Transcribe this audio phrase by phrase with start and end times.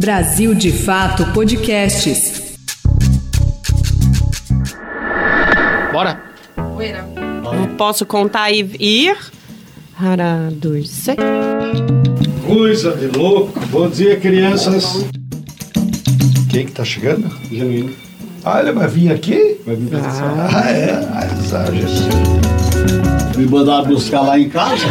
[0.00, 2.56] Brasil de Fato Podcasts.
[5.92, 6.18] Bora.
[7.76, 9.14] Posso contar e ir?
[9.98, 11.18] Para dois, seis.
[12.46, 13.60] Coisa de louco.
[13.66, 15.04] Bom dia, crianças.
[16.48, 17.28] Quem que tá chegando?
[17.50, 17.94] Genuíno.
[18.42, 19.60] Ah, ele vai vir aqui?
[19.66, 20.92] Vai vir Ah, é?
[20.94, 22.08] Azar, Jesus.
[23.36, 24.86] Me mandaram buscar lá em casa.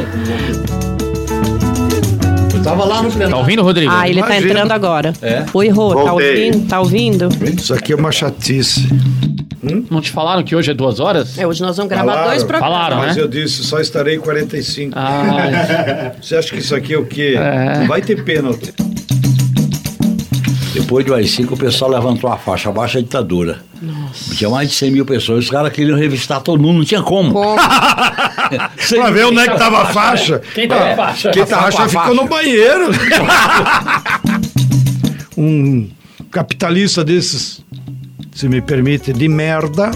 [2.59, 3.31] Eu tava lá no plenário.
[3.35, 3.89] Tá ouvindo, Rodrigo?
[3.91, 4.51] Ah, ele tá Imagino.
[4.51, 5.13] entrando agora.
[5.21, 5.45] É?
[5.53, 6.67] Oi, Rô, tá ouvindo?
[6.67, 7.29] Tá ouvindo?
[7.57, 8.85] Isso aqui é uma chatice.
[9.89, 11.37] Não te falaram que hoje é duas horas?
[11.37, 12.27] É, hoje nós vamos gravar Falaram.
[12.29, 12.77] dois programas.
[12.77, 13.21] Falaram, Mas né?
[13.21, 14.93] eu disse, só estarei 45.
[14.97, 17.35] Ah, Você acha que isso aqui é o quê?
[17.37, 17.79] É.
[17.79, 18.73] Não vai ter pênalti.
[20.73, 23.59] Depois do AI-5, o pessoal levantou a faixa, abaixo a ditadura.
[24.35, 25.45] Tinha mais de 100 mil pessoas.
[25.45, 27.31] Os caras queriam revistar todo mundo, não tinha como.
[27.31, 27.55] Como?
[28.89, 30.41] Pra ver onde é que tava a faixa.
[30.53, 31.31] quem tá na faixa?
[31.31, 32.89] Quem tá a faixa ficou no banheiro.
[35.37, 35.89] um
[36.31, 37.61] capitalista desses,
[38.33, 39.91] se me permite, de merda.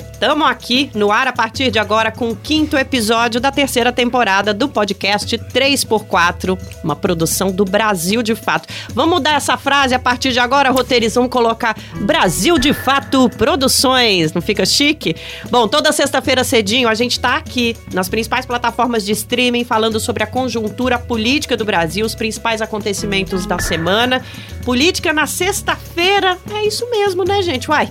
[0.00, 0.55] Tamo aqui
[0.94, 5.38] no ar a partir de agora com o quinto episódio da terceira temporada do podcast
[5.38, 8.68] 3x4, uma produção do Brasil de Fato.
[8.92, 14.32] Vamos mudar essa frase a partir de agora, roteiristas, vamos colocar Brasil de Fato Produções,
[14.32, 15.14] não fica chique?
[15.50, 20.24] Bom, toda sexta-feira cedinho a gente tá aqui nas principais plataformas de streaming falando sobre
[20.24, 24.20] a conjuntura política do Brasil, os principais acontecimentos da semana.
[24.64, 27.70] Política na sexta-feira, é isso mesmo, né, gente?
[27.70, 27.88] Uai.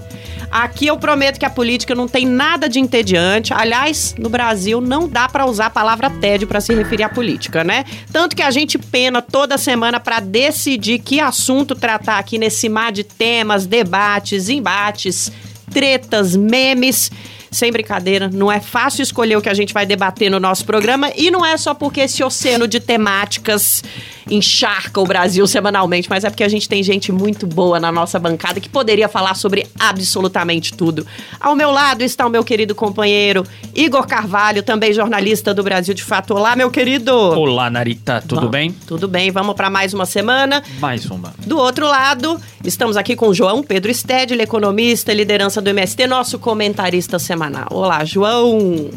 [0.52, 3.54] Aqui eu prometo que a política não tem nada de entediante.
[3.54, 7.64] Aliás, no Brasil não dá pra usar a palavra tédio pra se referir à política,
[7.64, 7.86] né?
[8.12, 12.92] Tanto que a gente pena toda semana pra decidir que assunto tratar aqui nesse mar
[12.92, 15.32] de temas, debates, embates,
[15.72, 17.12] tretas, memes.
[17.56, 21.10] Sem brincadeira, não é fácil escolher o que a gente vai debater no nosso programa
[21.16, 23.82] e não é só porque esse oceano de temáticas
[24.30, 28.20] encharca o Brasil semanalmente, mas é porque a gente tem gente muito boa na nossa
[28.20, 31.08] bancada que poderia falar sobre absolutamente tudo.
[31.40, 36.04] Ao meu lado está o meu querido companheiro Igor Carvalho, também jornalista do Brasil de
[36.04, 36.34] Fato.
[36.34, 37.14] Olá, meu querido.
[37.14, 38.52] Olá, Narita, tudo Vamos.
[38.52, 38.72] bem?
[38.86, 40.62] Tudo bem, vamos para mais uma semana.
[40.80, 41.34] Mais uma.
[41.46, 46.38] Do outro lado, estamos aqui com o João Pedro Stedley, economista, liderança do MST, nosso
[46.38, 47.45] comentarista semanal.
[47.70, 48.90] Olá, João.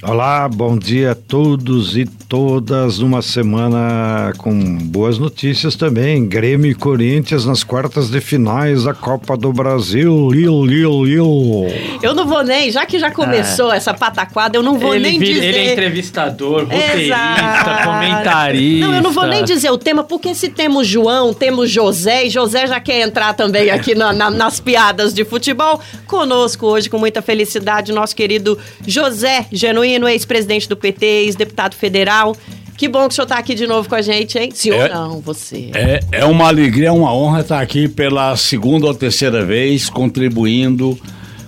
[0.00, 3.00] Olá, bom dia a todos e todas.
[3.00, 6.24] Uma semana com boas notícias também.
[6.24, 10.30] Grêmio e Corinthians nas quartas de finais da Copa do Brasil.
[10.30, 11.66] Lil, lil, lil.
[12.00, 15.18] Eu não vou nem, já que já começou essa pataquada, eu não vou ele, nem
[15.18, 15.44] dizer.
[15.44, 17.84] ele é entrevistador, roteirista, Exato.
[17.88, 18.86] comentarista.
[18.86, 22.30] Não, eu não vou nem dizer o tema, porque se temos João, temos José, e
[22.30, 25.80] José já quer entrar também aqui na- na- nas piadas de futebol.
[26.06, 32.36] Conosco hoje, com muita felicidade, nosso querido José Genuíno, ex-presidente do PT, ex-deputado federal.
[32.76, 34.50] Que bom que o senhor está aqui de novo com a gente, hein?
[34.54, 34.88] Senhor, É.
[34.92, 35.70] não, você.
[35.74, 40.96] É, é uma alegria, é uma honra estar aqui pela segunda ou terceira vez, contribuindo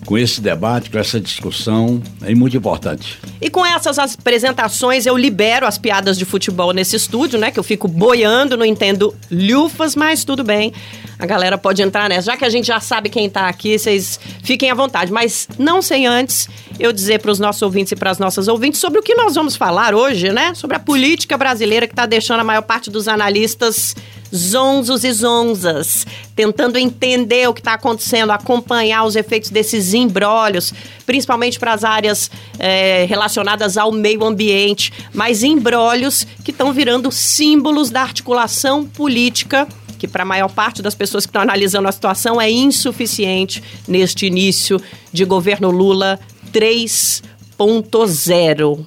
[0.05, 2.03] com esse debate, com essa discussão.
[2.23, 3.19] É muito importante.
[3.41, 7.51] E com essas apresentações, eu libero as piadas de futebol nesse estúdio, né?
[7.51, 10.73] Que eu fico boiando, não entendo lufas, mas tudo bem.
[11.19, 12.33] A galera pode entrar nessa.
[12.33, 15.13] Já que a gente já sabe quem tá aqui, vocês fiquem à vontade.
[15.13, 18.81] Mas não sem antes eu dizer para os nossos ouvintes e para as nossas ouvintes
[18.81, 20.55] sobre o que nós vamos falar hoje, né?
[20.55, 23.95] Sobre a política brasileira que está deixando a maior parte dos analistas
[24.35, 30.73] zonzos e zonzas, tentando entender o que está acontecendo, acompanhar os efeitos desses embrólios,
[31.05, 37.91] principalmente para as áreas eh, relacionadas ao meio ambiente, mas embrólios que estão virando símbolos
[37.91, 39.67] da articulação política
[39.99, 44.25] que para a maior parte das pessoas que estão analisando a situação é insuficiente neste
[44.25, 44.81] início
[45.13, 46.19] de governo Lula
[46.51, 48.87] 3.0.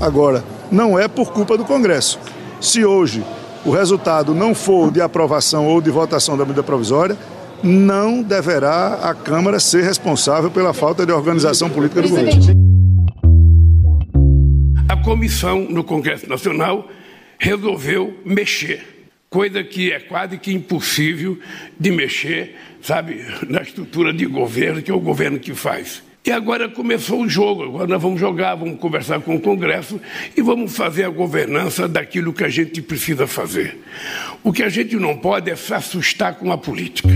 [0.00, 2.18] Agora, não é por culpa do Congresso.
[2.60, 3.24] Se hoje
[3.64, 7.16] o resultado não for de aprovação ou de votação da medida provisória,
[7.62, 12.64] não deverá a Câmara ser responsável pela falta de organização política do governo.
[14.88, 16.86] A comissão no Congresso Nacional
[17.38, 21.38] resolveu mexer, coisa que é quase que impossível
[21.80, 26.02] de mexer, sabe, na estrutura de governo, que é o governo que faz.
[26.26, 30.00] E agora começou o jogo, agora nós vamos jogar, vamos conversar com o Congresso
[30.34, 33.78] e vamos fazer a governança daquilo que a gente precisa fazer.
[34.42, 37.10] O que a gente não pode é se assustar com a política.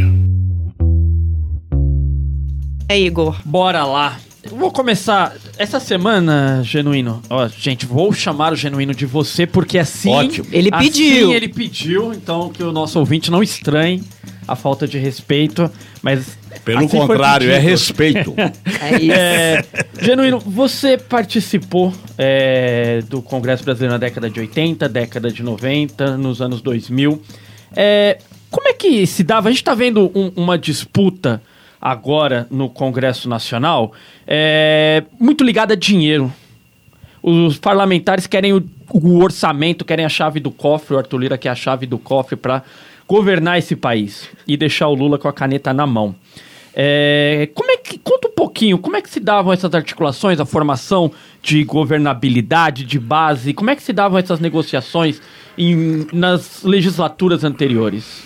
[2.86, 3.40] É, Igor.
[3.46, 4.18] Bora lá.
[4.50, 10.10] Vou começar Essa semana, Genuíno, ó, gente, vou chamar o Genuíno de você, porque assim...
[10.10, 10.46] Ótimo.
[10.52, 11.32] Ele assim pediu.
[11.32, 14.02] ele pediu, então que o nosso ouvinte não estranhe
[14.46, 15.70] a falta de respeito,
[16.02, 16.37] mas...
[16.64, 18.34] Pelo assim contrário, é respeito.
[18.80, 19.12] É isso.
[19.12, 19.64] É,
[20.00, 26.40] Genuíno, você participou é, do Congresso Brasileiro na década de 80, década de 90, nos
[26.40, 27.20] anos 2000.
[27.76, 28.18] É,
[28.50, 29.48] como é que se dava?
[29.48, 31.42] A gente está vendo um- uma disputa
[31.80, 33.92] agora no Congresso Nacional
[34.26, 36.32] é, muito ligada a dinheiro.
[37.22, 38.62] Os parlamentares querem o,
[38.92, 42.36] o orçamento, querem a chave do cofre, o Arthur Lira quer a chave do cofre
[42.36, 42.62] para
[43.08, 46.14] governar esse país e deixar o Lula com a caneta na mão.
[46.74, 50.44] É, como é que conta um pouquinho como é que se davam essas articulações, a
[50.44, 51.10] formação
[51.42, 55.20] de governabilidade, de base, como é que se davam essas negociações
[55.56, 58.22] em- nas legislaturas anteriores?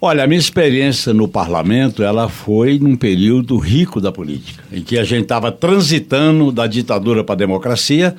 [0.00, 4.98] Olha, a minha experiência no parlamento, ela foi num período rico da política, em que
[4.98, 8.14] a gente estava transitando da ditadura para a democracia,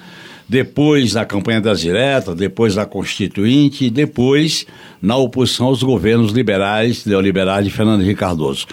[0.47, 4.65] depois na campanha das diretas, depois na constituinte, e depois
[5.01, 8.65] na oposição aos governos liberais, neoliberais de Fernando Henrique Cardoso.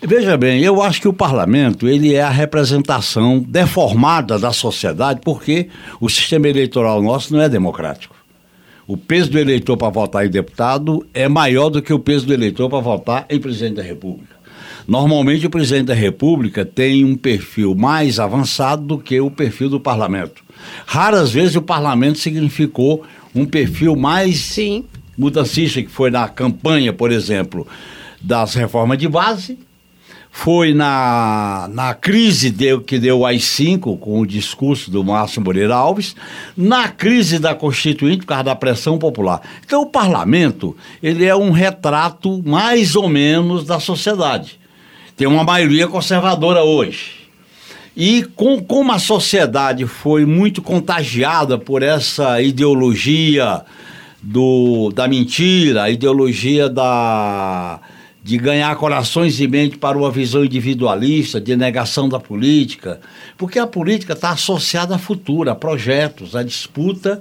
[0.00, 5.68] Veja bem, eu acho que o parlamento ele é a representação deformada da sociedade, porque
[6.00, 8.16] o sistema eleitoral nosso não é democrático.
[8.86, 12.32] O peso do eleitor para votar em deputado é maior do que o peso do
[12.32, 14.38] eleitor para votar em presidente da República.
[14.86, 19.78] Normalmente, o presidente da República tem um perfil mais avançado do que o perfil do
[19.78, 20.42] parlamento.
[20.86, 24.84] Raras vezes o parlamento significou um perfil mais Sim.
[25.16, 27.66] mudancista, que foi na campanha, por exemplo,
[28.20, 29.58] das reformas de base,
[30.30, 35.74] foi na, na crise deu, que deu o AI-5, com o discurso do Márcio Moreira
[35.74, 36.14] Alves,
[36.56, 39.40] na crise da Constituinte, por causa da pressão popular.
[39.64, 44.60] Então, o parlamento, ele é um retrato mais ou menos da sociedade.
[45.16, 47.17] Tem uma maioria conservadora hoje.
[48.00, 53.62] E com, como a sociedade foi muito contagiada por essa ideologia
[54.22, 57.80] do, da mentira, a ideologia da,
[58.22, 63.00] de ganhar corações e mente para uma visão individualista, de negação da política,
[63.36, 67.20] porque a política está associada a futuro, a projetos, a disputa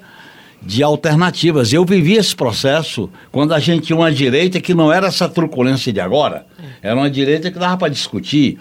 [0.62, 1.74] de alternativas.
[1.74, 5.92] Eu vivi esse processo quando a gente tinha uma direita que não era essa truculência
[5.92, 6.46] de agora,
[6.84, 8.60] era uma direita que dava para discutir.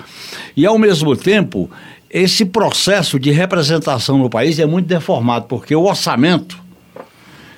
[0.57, 1.71] E, ao mesmo tempo,
[2.11, 6.59] esse processo de representação no país é muito deformado, porque o orçamento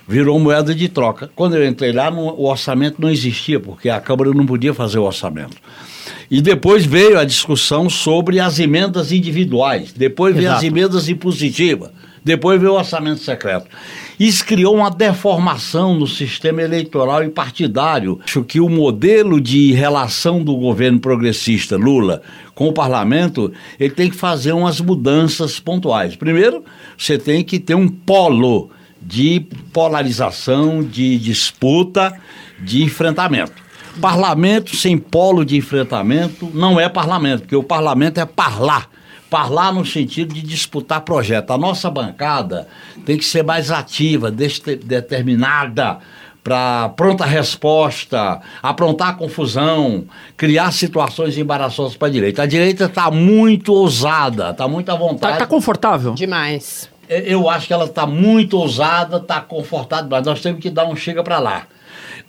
[0.06, 1.31] virou moeda de troca.
[1.37, 4.99] Quando eu entrei lá, no- o orçamento não existia, porque a Câmara não podia fazer
[4.99, 5.56] o orçamento.
[6.31, 10.67] E depois veio a discussão sobre as emendas individuais, depois veio as Exato.
[10.67, 11.91] emendas impositivas,
[12.25, 13.67] depois veio o orçamento secreto.
[14.19, 18.19] Isso criou uma deformação no sistema eleitoral e partidário.
[18.25, 22.23] Acho que o modelo de relação do governo progressista Lula
[22.53, 26.17] com o parlamento, ele tem que fazer umas mudanças pontuais.
[26.17, 26.65] Primeiro,
[26.97, 28.70] você tem que ter um polo
[29.00, 32.12] de polarização, de disputa,
[32.59, 33.53] de enfrentamento.
[34.00, 38.91] Parlamento sem polo de enfrentamento não é parlamento, porque o parlamento é parlar.
[39.31, 41.51] Parlar no sentido de disputar projeto.
[41.51, 42.67] A nossa bancada
[43.05, 45.99] tem que ser mais ativa, determinada,
[46.43, 50.05] para pronta resposta, aprontar confusão,
[50.37, 52.43] criar situações embaraçosas para a direita.
[52.43, 55.39] A direita está muito ousada, está muito à vontade.
[55.39, 56.15] tá confortável?
[56.15, 56.89] Demais.
[57.07, 60.97] Eu acho que ela está muito ousada, está confortável, mas nós temos que dar um
[60.97, 61.67] chega para lá.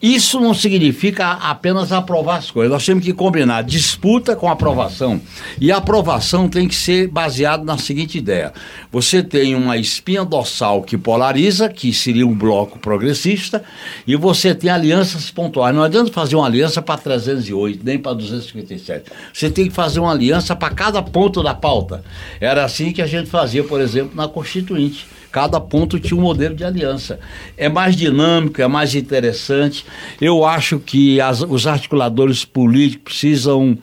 [0.01, 2.71] Isso não significa apenas aprovar as coisas.
[2.71, 5.19] Nós temos que combinar disputa com aprovação.
[5.59, 8.53] E a aprovação tem que ser baseada na seguinte ideia:
[8.89, 13.61] você tem uma espinha dorsal que polariza, que seria um bloco progressista,
[14.07, 15.75] e você tem alianças pontuais.
[15.75, 19.11] Não adianta fazer uma aliança para 308, nem para 257.
[19.33, 22.05] Você tem que fazer uma aliança para cada ponto da pauta.
[22.39, 25.18] Era assim que a gente fazia, por exemplo, na Constituinte.
[25.31, 27.19] Cada ponto tinha um modelo de aliança.
[27.55, 29.85] É mais dinâmico, é mais interessante.
[30.19, 33.77] Eu acho que as- os articuladores políticos precisam,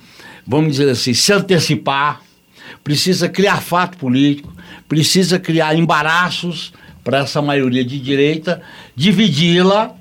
[0.46, 2.20] vamos dizer assim, se antecipar,
[2.82, 4.52] precisa criar fato político,
[4.88, 6.72] precisa criar embaraços
[7.04, 8.60] para essa maioria de direita,
[8.96, 9.94] dividi-la,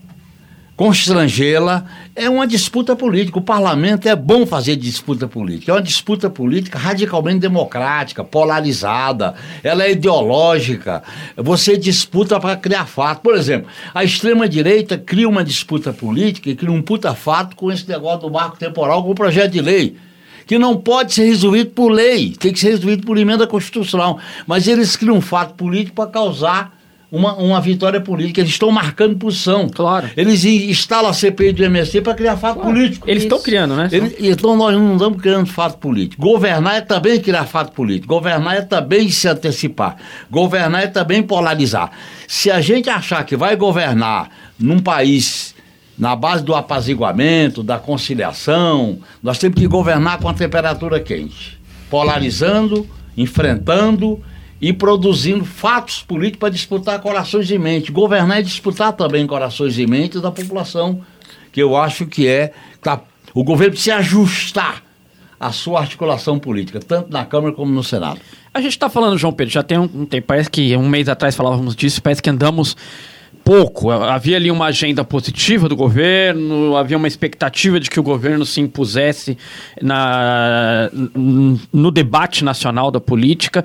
[0.76, 1.86] constrangê-la,
[2.16, 3.40] é uma disputa política.
[3.40, 5.72] O parlamento é bom fazer disputa política.
[5.72, 11.04] É uma disputa política radicalmente democrática, polarizada, ela é ideológica.
[11.36, 13.22] Você disputa para criar fato.
[13.22, 17.88] Por exemplo, a extrema-direita cria uma disputa política e cria um puta fato com esse
[17.88, 19.98] negócio do marco temporal, com o projeto de lei.
[20.48, 24.20] Que não pode ser resolvido por lei, tem que ser resolvido por emenda constitucional.
[24.48, 26.75] Mas eles criam um fato político para causar
[27.16, 28.42] uma, uma vitória política.
[28.42, 29.68] Eles estão marcando posição.
[29.70, 30.10] Claro.
[30.18, 33.10] Eles in- instalam a CPI do MST para criar fato político.
[33.10, 33.90] Eles estão criando, né?
[33.92, 36.22] Ele- então nós não estamos criando fato político.
[36.22, 38.08] Governar é também criar fato político.
[38.14, 39.98] Governar é também se antecipar.
[40.30, 41.92] Governar é também polarizar.
[42.28, 44.30] Se a gente achar que vai governar
[44.60, 45.54] num país
[45.98, 51.58] na base do apaziguamento, da conciliação, nós temos que governar com a temperatura quente,
[51.90, 52.86] polarizando,
[53.18, 54.22] enfrentando
[54.62, 57.90] e produzindo fatos políticos para disputar corações e mentes.
[57.90, 61.02] Governar é disputar também corações e mentes da população,
[61.52, 63.02] que eu acho que é tá,
[63.34, 64.84] o governo precisa ajustar
[65.40, 68.20] a sua articulação política, tanto na Câmara como no Senado.
[68.54, 71.10] A gente tá falando, João Pedro, já tem um, um tempo, parece que um mês
[71.10, 72.76] atrás falávamos disso, parece que andamos
[73.44, 73.92] pouco.
[73.92, 78.60] Havia ali uma agenda positiva do governo, havia uma expectativa de que o governo se
[78.60, 79.38] impusesse
[79.82, 80.90] na,
[81.72, 83.64] no debate nacional da política.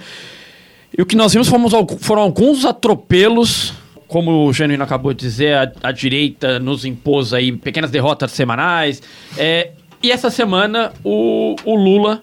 [0.97, 3.73] E o que nós vimos fomos, foram alguns atropelos,
[4.09, 9.01] como o Genuíno acabou de dizer, a, a direita nos impôs aí pequenas derrotas semanais.
[9.37, 9.71] É,
[10.03, 12.23] e essa semana o, o Lula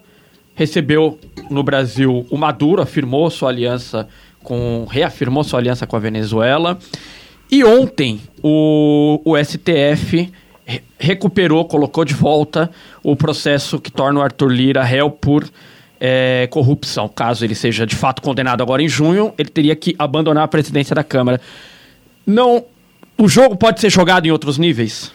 [0.54, 1.18] recebeu
[1.50, 4.08] no Brasil o Maduro, afirmou sua aliança
[4.44, 4.86] com.
[4.90, 6.78] reafirmou sua aliança com a Venezuela.
[7.50, 10.30] E ontem o, o STF
[10.66, 12.70] re- recuperou, colocou de volta
[13.02, 15.48] o processo que torna o Arthur Lira réu por
[16.00, 17.08] eh, corrupção.
[17.08, 20.96] Caso ele seja de fato condenado agora em junho, ele teria que abandonar a presidência
[20.96, 21.40] da Câmara.
[22.26, 22.66] Não.
[23.18, 25.12] O jogo pode ser jogado em outros níveis?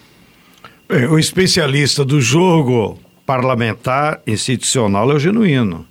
[0.88, 5.86] Bem, o especialista do jogo parlamentar institucional é o genuíno.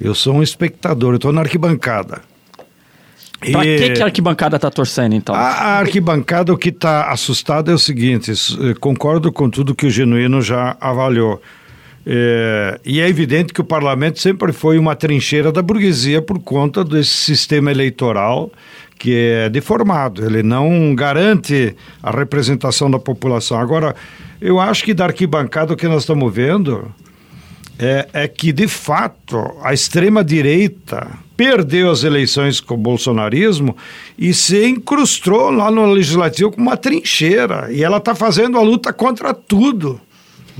[0.00, 2.22] Eu sou um espectador, eu estou na arquibancada.
[3.40, 5.34] Pra E- que, que a arquibancada tá torcendo, então?
[5.34, 8.32] A, arquibancada, o que está assustado é o seguinte:
[8.78, 11.40] concordo com tudo que o Genuíno já avaliou.
[12.06, 16.82] É, e é evidente que o parlamento sempre foi uma trincheira da burguesia por conta
[16.82, 18.50] desse sistema eleitoral
[18.98, 20.24] que é deformado.
[20.24, 23.58] Ele não garante a representação da população.
[23.58, 23.96] Agora,
[24.40, 26.92] eu acho que da arquibancada o que nós estamos vendo
[27.78, 33.74] é, é que, de fato, a extrema-direita perdeu as eleições com o bolsonarismo
[34.18, 37.72] e se incrustou lá no legislativo com uma trincheira.
[37.72, 39.98] E ela está fazendo a luta contra tudo,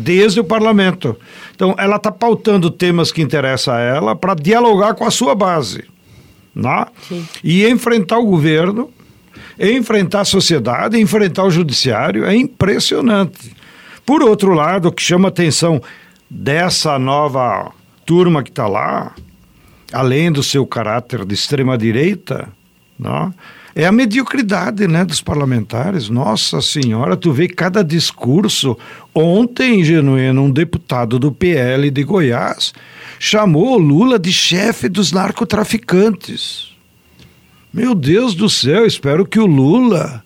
[0.01, 1.17] desde o parlamento.
[1.55, 5.85] Então, ela está pautando temas que interessam a ela para dialogar com a sua base.
[6.55, 6.87] Né?
[7.45, 8.91] E enfrentar o governo,
[9.59, 12.25] enfrentar a sociedade, enfrentar o judiciário.
[12.25, 13.55] É impressionante.
[14.05, 15.81] Por outro lado, o que chama atenção
[16.29, 17.71] dessa nova
[18.05, 19.15] turma que está lá,
[19.93, 22.49] além do seu caráter de extrema-direita,
[22.99, 23.33] né,
[23.75, 26.09] é a mediocridade né, dos parlamentares.
[26.09, 28.77] Nossa Senhora, tu vê cada discurso.
[29.15, 32.73] Ontem, Genuíno, um deputado do PL de Goiás
[33.19, 36.71] chamou o Lula de chefe dos narcotraficantes.
[37.73, 40.25] Meu Deus do céu, espero que o Lula,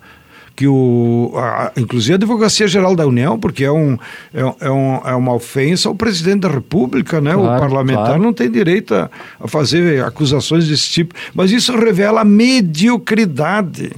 [0.56, 3.99] que o, a- inclusive a Advocacia Geral da União, porque é, um,
[4.32, 7.34] é, é, um- é uma ofensa ao presidente da República, né?
[7.34, 8.23] o Claro, parlamentar claro.
[8.23, 11.14] não tem direito a, a fazer acusações desse tipo.
[11.34, 13.92] Mas isso revela a mediocridade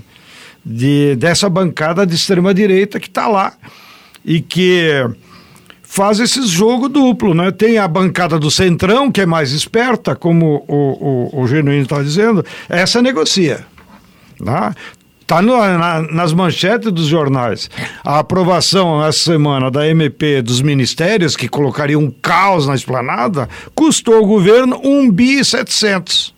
[0.64, 3.52] de, dessa bancada de extrema-direita que está lá
[4.25, 4.90] e que
[5.82, 7.50] faz esse jogo duplo, né?
[7.50, 12.02] Tem a bancada do Centrão, que é mais esperta, como o, o, o Genuíno está
[12.02, 13.64] dizendo, essa negocia.
[14.44, 14.75] Tá
[15.42, 17.68] no- na- nas manchetes dos jornais.
[18.04, 24.14] A aprovação essa semana da MP dos ministérios, que colocaria um caos na esplanada, custou
[24.16, 26.35] ao governo 1 bi e 700.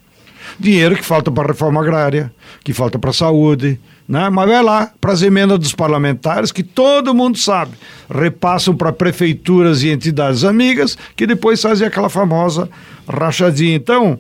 [0.58, 2.32] Dinheiro que falta para a reforma agrária,
[2.64, 3.78] que falta para a saúde,
[4.08, 4.28] né?
[4.30, 7.72] mas vai lá para as emendas dos parlamentares, que todo mundo sabe,
[8.12, 12.68] repassam para prefeituras e entidades amigas, que depois fazem aquela famosa
[13.08, 13.76] rachadinha.
[13.76, 14.18] Então,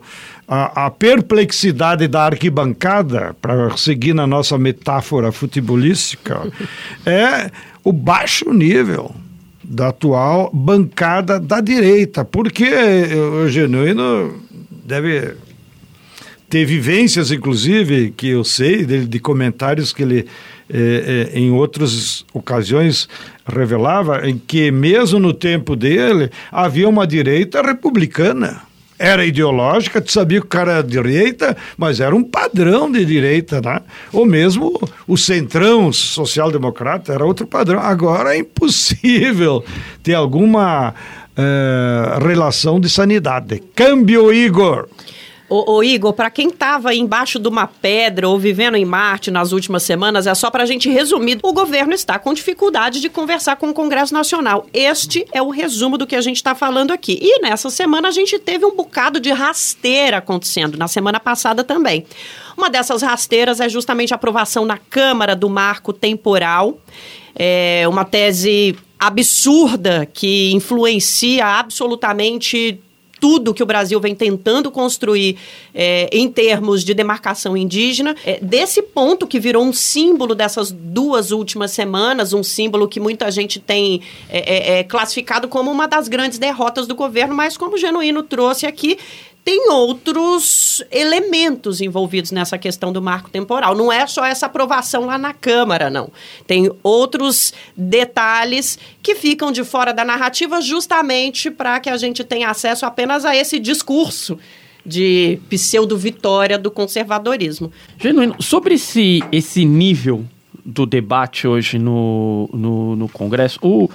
[0.48, 6.50] a, a perplexidade da arquibancada, para seguir na nossa metáfora futebolística,
[7.04, 7.50] é
[7.84, 9.14] o baixo nível
[9.62, 12.64] da atual bancada da direita, porque
[13.44, 14.34] o Genuíno
[14.86, 15.36] deve
[16.48, 20.26] ter vivências, inclusive, que eu sei dele, de comentários que ele,
[20.70, 23.06] eh, eh, em outras ocasiões,
[23.46, 28.62] revelava, em que, mesmo no tempo dele, havia uma direita republicana.
[28.98, 33.60] Era ideológica, tu sabia que o cara era direita, mas era um padrão de direita,
[33.60, 33.80] né?
[34.12, 37.78] Ou mesmo o centrão social-democrata era outro padrão.
[37.80, 39.64] Agora é impossível
[40.02, 40.94] ter alguma
[41.36, 43.62] eh, relação de sanidade.
[43.74, 44.88] Câmbio, Igor!
[45.48, 49.50] Ô, ô Igor, para quem estava embaixo de uma pedra ou vivendo em Marte nas
[49.50, 51.38] últimas semanas, é só para a gente resumir.
[51.42, 54.66] O governo está com dificuldade de conversar com o Congresso Nacional.
[54.74, 57.18] Este é o resumo do que a gente está falando aqui.
[57.22, 62.04] E nessa semana a gente teve um bocado de rasteira acontecendo, na semana passada também.
[62.54, 66.78] Uma dessas rasteiras é justamente a aprovação na Câmara do marco temporal.
[67.34, 72.80] É uma tese absurda que influencia absolutamente
[73.20, 75.36] tudo que o Brasil vem tentando construir
[75.74, 81.30] é, em termos de demarcação indígena, é, desse ponto que virou um símbolo dessas duas
[81.30, 86.08] últimas semanas, um símbolo que muita gente tem é, é, é classificado como uma das
[86.08, 88.98] grandes derrotas do governo, mas como o Genuíno trouxe aqui,
[89.48, 93.74] tem outros elementos envolvidos nessa questão do marco temporal.
[93.74, 96.10] Não é só essa aprovação lá na Câmara, não.
[96.46, 102.50] Tem outros detalhes que ficam de fora da narrativa justamente para que a gente tenha
[102.50, 104.38] acesso apenas a esse discurso
[104.84, 107.72] de pseudo-vitória do conservadorismo.
[107.98, 110.26] Genuíno, sobre esse, esse nível
[110.62, 113.88] do debate hoje no, no, no Congresso, o,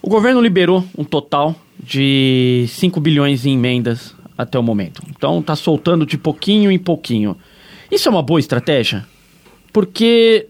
[0.00, 5.02] o governo liberou um total de 5 bilhões em emendas até o momento.
[5.10, 7.36] Então tá soltando de pouquinho em pouquinho.
[7.90, 9.06] Isso é uma boa estratégia?
[9.72, 10.46] Porque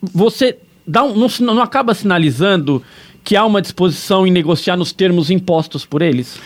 [0.00, 2.82] você dá um, não, não acaba sinalizando
[3.24, 6.38] que há uma disposição em negociar nos termos impostos por eles?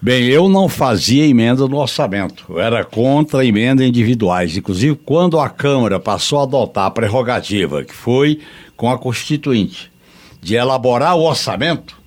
[0.00, 2.44] Bem, eu não fazia emenda no orçamento.
[2.48, 4.56] Eu era contra emendas individuais.
[4.56, 8.40] Inclusive, quando a Câmara passou a adotar a prerrogativa, que foi
[8.76, 9.92] com a Constituinte,
[10.40, 12.01] de elaborar o orçamento,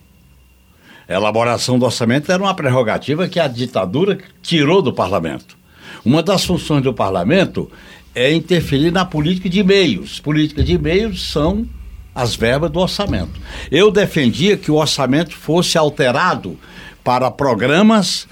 [1.07, 5.57] a elaboração do orçamento era uma prerrogativa que a ditadura tirou do parlamento.
[6.03, 7.69] Uma das funções do parlamento
[8.13, 10.19] é interferir na política de meios.
[10.19, 11.67] Política de meios são
[12.13, 13.39] as verbas do orçamento.
[13.69, 16.57] Eu defendia que o orçamento fosse alterado
[17.03, 18.27] para programas,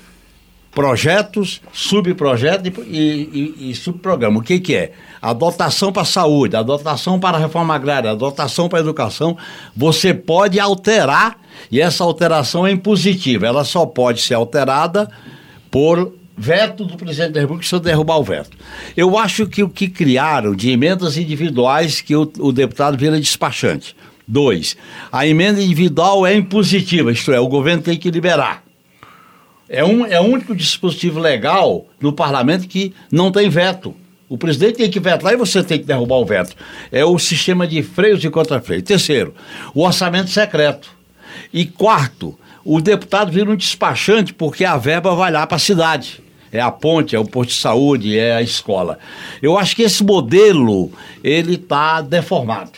[0.71, 4.41] projetos, subprojetos e, e, e subprogramas.
[4.41, 4.93] O que, que é?
[5.21, 8.81] A dotação para a saúde, a dotação para a reforma agrária, a dotação para a
[8.81, 9.37] educação,
[9.75, 11.37] você pode alterar
[11.72, 13.48] e essa alteração é impositiva.
[13.48, 15.10] Ela só pode ser alterada
[15.70, 18.58] por veto do presidente da República se eu derrubar o veto.
[18.98, 23.96] Eu acho que o que criaram de emendas individuais que o, o deputado vira despachante.
[24.27, 24.77] Dois,
[25.12, 28.63] a emenda individual é impositiva, isto é, o governo tem que liberar.
[29.67, 33.93] É, um, é o único dispositivo legal no parlamento que não tem veto.
[34.29, 36.55] O presidente tem que vetar e você tem que derrubar o veto.
[36.91, 38.84] É o sistema de freios e contrafreios.
[38.84, 39.34] Terceiro,
[39.73, 40.89] o orçamento secreto.
[41.54, 46.22] E quarto, o deputado vira um despachante porque a verba vai lá para a cidade.
[46.52, 49.00] É a ponte, é o posto de saúde, é a escola.
[49.41, 50.91] Eu acho que esse modelo,
[51.24, 52.74] ele está deformado.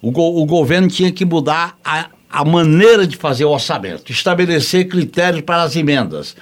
[0.00, 4.88] O, go o, governo tinha que mudar a, a maneira de fazer o orçamento, estabelecer
[4.88, 6.34] critérios para as emendas.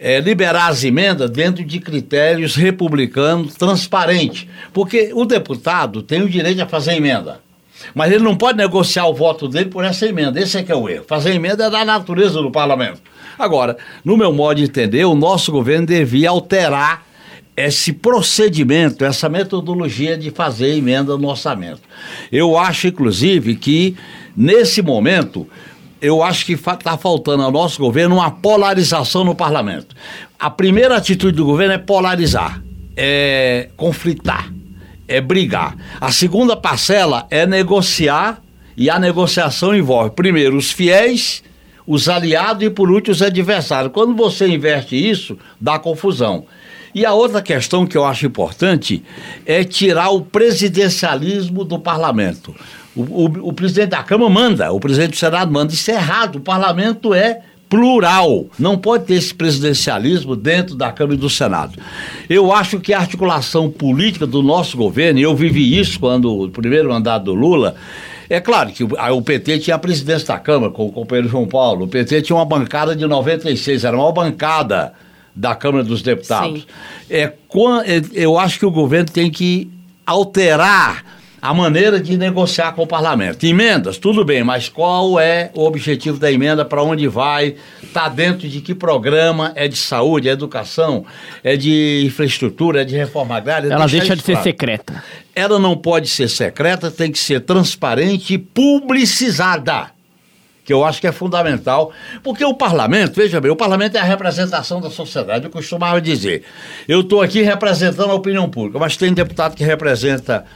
[0.00, 4.48] É, liberar as emendas dentro de critérios republicanos transparentes.
[4.72, 7.43] Porque o deputado tem o direito de fazer emenda.
[7.94, 10.40] Mas ele não pode negociar o voto dele por essa emenda.
[10.40, 11.04] Esse é que é o erro.
[11.06, 13.00] Fazer emenda é da natureza do parlamento.
[13.38, 17.04] Agora, no meu modo de entender, o nosso governo devia alterar
[17.56, 21.82] esse procedimento, essa metodologia de fazer emenda no orçamento.
[22.30, 23.96] Eu acho, inclusive, que
[24.36, 25.48] nesse momento
[26.00, 29.94] eu acho que está faltando ao nosso governo uma polarização no parlamento.
[30.38, 32.62] A primeira atitude do governo é polarizar,
[32.96, 34.53] é conflitar
[35.06, 35.76] é brigar.
[36.00, 38.42] A segunda parcela é negociar
[38.76, 41.42] e a negociação envolve, primeiro, os fiéis,
[41.86, 43.92] os aliados e, por último, os adversários.
[43.92, 46.46] Quando você inverte isso, dá confusão.
[46.94, 49.02] E a outra questão que eu acho importante
[49.44, 52.54] é tirar o presidencialismo do parlamento.
[52.94, 55.72] O, o, o presidente da Câmara manda, o presidente do Senado manda.
[55.72, 56.36] Isso é errado.
[56.36, 57.40] O parlamento é
[57.74, 58.46] plural.
[58.56, 61.76] Não pode ter esse presidencialismo dentro da Câmara e do Senado.
[62.30, 66.48] Eu acho que a articulação política do nosso governo, e eu vivi isso quando o
[66.48, 67.74] primeiro mandato do Lula,
[68.30, 71.86] é claro que o, PT tinha a presidência da Câmara com o companheiro João Paulo,
[71.86, 74.92] o PT tinha uma bancada de 96, era a maior bancada
[75.34, 76.64] da Câmara dos Deputados.
[77.10, 77.34] É, é,
[78.12, 79.68] eu acho que o governo tem que
[80.06, 81.04] alterar
[81.44, 83.44] a maneira de negociar com o parlamento.
[83.44, 88.48] Emendas, tudo bem, mas qual é o objetivo da emenda, para onde vai, está dentro
[88.48, 91.04] de que programa, é de saúde, é educação,
[91.42, 93.70] é de infraestrutura, é de reforma agrária?
[93.70, 95.04] Ela deixa de ser secreta.
[95.34, 99.92] Ela não pode ser secreta, tem que ser transparente e publicizada
[100.64, 104.04] que eu acho que é fundamental, porque o parlamento, veja bem, o parlamento é a
[104.04, 106.42] representação da sociedade, eu costumava dizer.
[106.88, 110.46] Eu estou aqui representando a opinião pública, mas tem deputado que representa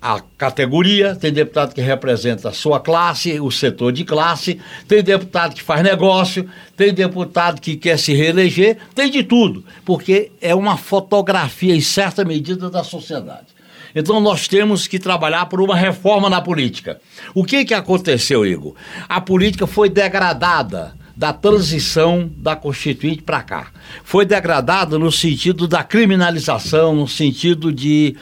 [0.00, 5.54] a categoria, tem deputado que representa a sua classe, o setor de classe, tem deputado
[5.54, 10.76] que faz negócio, tem deputado que quer se reeleger, tem de tudo, porque é uma
[10.76, 13.46] fotografia em certa medida da sociedade.
[13.94, 17.00] Então nós temos que trabalhar por uma reforma na política.
[17.34, 18.74] O que, que aconteceu, Igor?
[19.08, 23.72] A política foi degradada da transição da Constituinte para cá.
[24.04, 28.14] Foi degradada no sentido da criminalização, no sentido de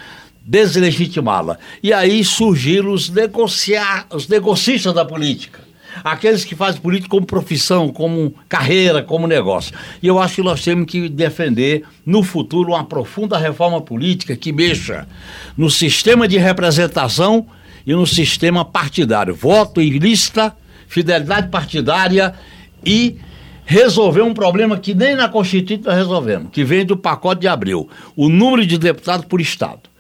[0.47, 1.59] deslegitimá-la.
[1.83, 5.67] E aí surgiram os, negociar, os negocistas da política.
[6.05, 9.75] Aqueles que fazem política como profissão, como carreira, como negócio.
[10.03, 14.53] E eu acho que nós temos que defender, no futuro, uma profunda reforma política que
[14.53, 15.09] mexa
[15.57, 17.47] no sistema de representação
[17.87, 19.35] e no sistema partidário.
[19.35, 20.55] Voto em lista,
[20.87, 22.35] fidelidade partidária
[22.85, 23.17] e
[23.65, 27.89] resolver um problema que nem na Constituinte nós resolvemos, que vem do pacote de abril,
[28.15, 29.96] o número de deputados por Estado.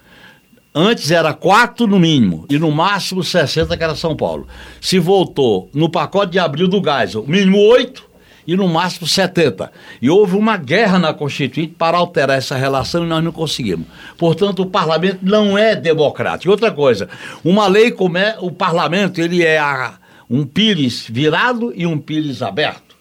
[0.79, 4.47] Antes era quatro no mínimo e no máximo 60 que era São Paulo.
[4.79, 8.05] Se voltou no pacote de abril do Geisel, mínimo oito
[8.47, 9.73] e no máximo 70.
[10.03, 13.87] E houve uma guerra na Constituinte para alterar essa relação e nós não conseguimos.
[14.19, 16.51] Portanto, o parlamento não é democrático.
[16.51, 17.09] Outra coisa,
[17.43, 19.95] uma lei como é, o parlamento, ele é a,
[20.29, 22.95] um pires virado e um pires aberto.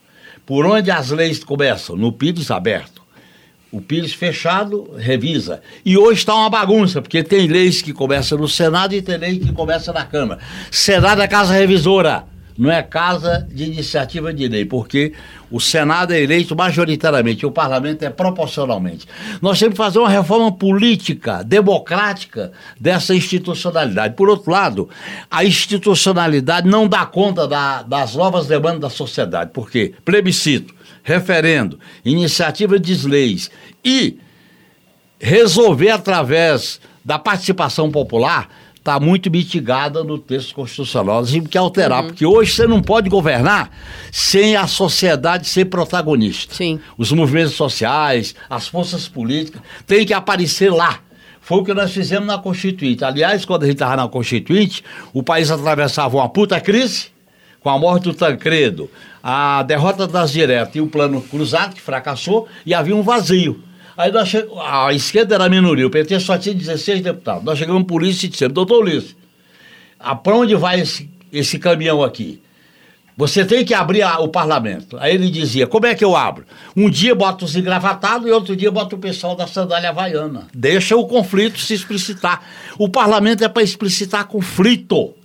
[0.46, 1.98] Por onde as leis começam?
[1.98, 2.94] No pires aberto.
[3.76, 5.62] O Pires fechado revisa.
[5.84, 9.38] E hoje está uma bagunça, porque tem leis que começam no Senado e tem lei
[9.38, 10.40] que começa na Câmara.
[10.72, 12.24] Senado é casa revisora,
[12.58, 15.12] não é casa de iniciativa de lei, porque
[15.52, 19.06] o Senado é eleito majoritariamente, o parlamento é proporcionalmente.
[19.42, 24.16] Nós temos que fazer uma reforma política, democrática dessa institucionalidade.
[24.16, 24.90] Por outro lado,
[25.30, 30.74] a institucionalidade não dá conta da, das novas demandas da sociedade, porque plebiscito
[31.06, 33.52] referendo, iniciativa de leis
[33.84, 34.18] e
[35.20, 41.22] resolver através da participação popular está muito mitigada no texto constitucional.
[41.22, 42.08] Nós temos que alterar, uhum.
[42.08, 43.70] porque hoje você não pode governar
[44.12, 46.56] sem a sociedade ser protagonista.
[46.56, 46.80] Sim.
[46.98, 51.00] Os movimentos sociais, as forças políticas, têm que aparecer lá.
[51.39, 53.06] Foi o que nós fizemos na Constituinte.
[53.06, 57.08] Aliás, quando a gente estava na Constituinte, o país atravessava uma puta crise,
[57.60, 58.89] com a morte do Tancredo,
[59.28, 63.60] a derrota das diretas e o plano cruzado, que fracassou, e havia um vazio.
[63.98, 64.46] Aí nós che...
[64.62, 67.44] a esquerda era a minoria, o PT só tinha 16 deputados.
[67.44, 69.16] Nós chegamos por isso e dissemos, doutor Ulisses,
[70.24, 72.40] para onde vai esse, esse caminhão aqui?
[73.18, 74.96] Você tem que abrir a, o parlamento.
[75.00, 76.46] Aí ele dizia: Como é que eu abro?
[76.76, 80.48] Um dia bota os engravatados e outro dia bota o pessoal da sandália havaiana.
[80.54, 82.44] Deixa o conflito se explicitar.
[82.78, 85.16] O parlamento é para explicitar conflito.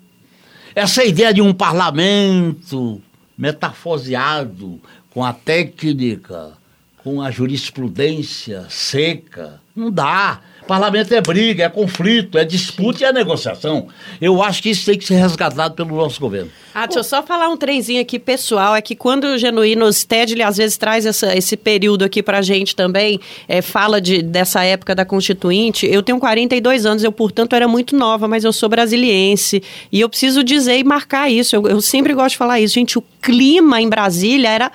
[0.74, 3.02] Essa ideia de um parlamento
[3.40, 4.78] metafoseado
[5.10, 6.52] com a técnica,
[6.98, 10.40] com a jurisprudência seca, não dá.
[10.66, 13.88] Parlamento é briga, é conflito, é disputa e é negociação.
[14.20, 16.50] Eu acho que isso tem que ser resgatado pelo nosso governo.
[16.74, 18.74] Ah, deixa eu só falar um trenzinho aqui pessoal.
[18.76, 22.40] É que quando o Genuíno Sted, ele às vezes traz essa, esse período aqui pra
[22.42, 23.18] gente também,
[23.48, 25.86] é, fala de, dessa época da Constituinte.
[25.86, 29.62] Eu tenho 42 anos, eu, portanto, era muito nova, mas eu sou brasiliense.
[29.90, 31.56] E eu preciso dizer e marcar isso.
[31.56, 32.74] Eu, eu sempre gosto de falar isso.
[32.74, 34.72] Gente, o clima em Brasília era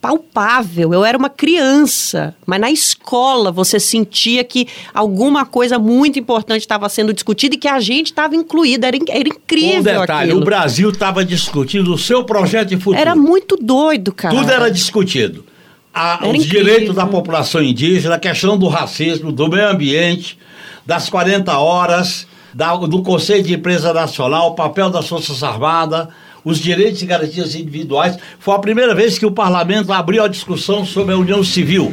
[0.00, 0.94] palpável.
[0.94, 6.88] Eu era uma criança, mas na escola você sentia que alguma coisa muito importante estava
[6.88, 8.88] sendo discutida e que a gente estava incluída.
[8.88, 9.78] Era, era incrível.
[9.78, 10.40] Um detalhe: aquilo.
[10.40, 12.98] o Brasil estava discutindo o seu projeto de futuro.
[12.98, 14.34] Era muito doido, cara.
[14.34, 15.44] Tudo era discutido.
[15.92, 16.64] A, os incrível.
[16.64, 20.38] direitos da população indígena, a questão do racismo, do meio ambiente,
[20.86, 26.08] das 40 horas, da, do Conselho de Empresa Nacional, o papel das Forças Armadas
[26.44, 28.16] os direitos e garantias individuais.
[28.38, 31.92] Foi a primeira vez que o parlamento abriu a discussão sobre a união civil.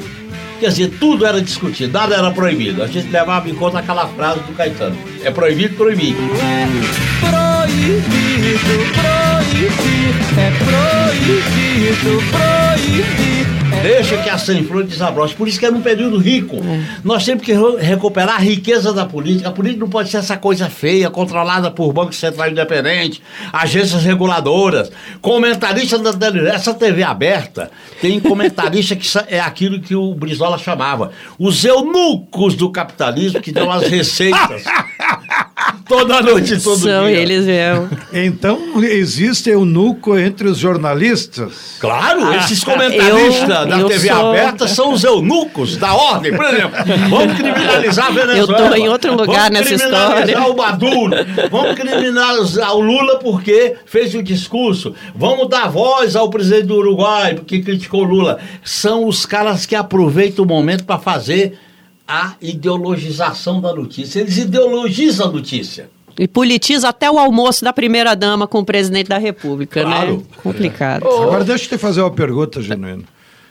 [0.60, 2.82] Quer dizer, tudo era discutido, nada era proibido.
[2.82, 6.16] A gente levava em conta aquela frase do Caetano: é proibido proibir.
[7.20, 8.04] Proibido,
[8.94, 13.67] proibir, é proibido proibir.
[13.82, 15.36] Deixa que a sem-flor desabroche.
[15.36, 16.58] Por isso que é num período rico.
[16.58, 16.82] É.
[17.04, 19.50] Nós temos que recuperar a riqueza da política.
[19.50, 24.92] A política não pode ser essa coisa feia, controlada por Banco Central Independente, agências reguladoras,
[25.22, 26.54] comentaristas da televisão.
[26.54, 31.12] Essa TV aberta tem comentarista que é aquilo que o Brizola chamava.
[31.38, 34.64] Os eunucos do capitalismo que dão as receitas.
[35.88, 37.18] Toda noite, todo São dia.
[37.18, 37.90] eles mesmo.
[38.12, 41.78] Então, existe eunuco entre os jornalistas?
[41.80, 44.30] Claro, ah, esses comentaristas da eu TV sou...
[44.30, 46.72] aberta são os eunucos da ordem, por exemplo.
[47.10, 48.38] Vamos criminalizar a Venezuela.
[48.40, 49.98] Eu estou em outro lugar nessa história.
[50.00, 51.16] Vamos criminalizar o Maduro.
[51.52, 54.94] Vamos criminalizar o Lula porque fez o discurso.
[55.16, 58.40] Vamos dar voz ao presidente do Uruguai porque criticou o Lula.
[58.64, 61.58] São os caras que aproveitam o momento para fazer
[62.08, 64.20] a ideologização da notícia.
[64.20, 65.90] Eles ideologizam a notícia.
[66.20, 70.18] E politiza até o almoço da primeira-dama com o presidente da República, Claro.
[70.18, 70.24] né?
[70.42, 71.06] Complicado.
[71.06, 73.04] Agora deixa eu te fazer uma pergunta, Genuíno.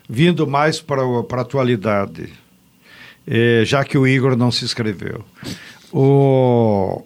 [0.08, 2.32] Vindo mais para a atualidade,
[3.26, 5.24] eh, já que o Igor não se inscreveu.
[5.92, 7.02] O...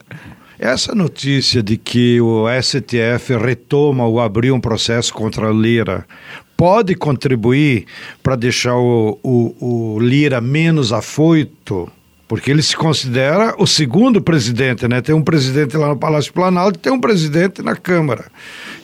[0.59, 6.07] Essa notícia de que o STF retoma ou abriu um processo contra a Lira
[6.55, 7.87] pode contribuir
[8.23, 11.91] para deixar o, o, o Lira menos afoito?
[12.31, 15.01] Porque ele se considera o segundo presidente, né?
[15.01, 18.27] Tem um presidente lá no Palácio Planalto e tem um presidente na Câmara.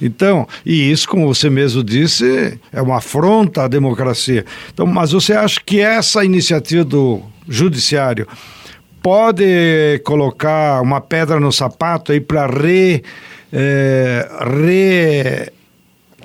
[0.02, 4.44] Então, e isso, como você mesmo disse, é uma afronta à democracia.
[4.74, 8.26] Então, mas você acha que essa iniciativa do judiciário
[9.00, 13.04] pode colocar uma pedra no sapato aí para re,
[13.52, 15.52] eh, re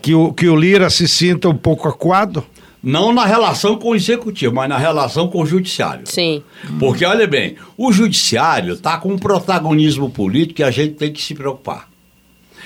[0.01, 2.43] que o, que o Lira se sinta um pouco acuado?
[2.83, 6.03] Não na relação com o executivo, mas na relação com o judiciário.
[6.05, 6.43] Sim.
[6.79, 11.21] Porque, olha bem, o judiciário está com um protagonismo político que a gente tem que
[11.21, 11.89] se preocupar.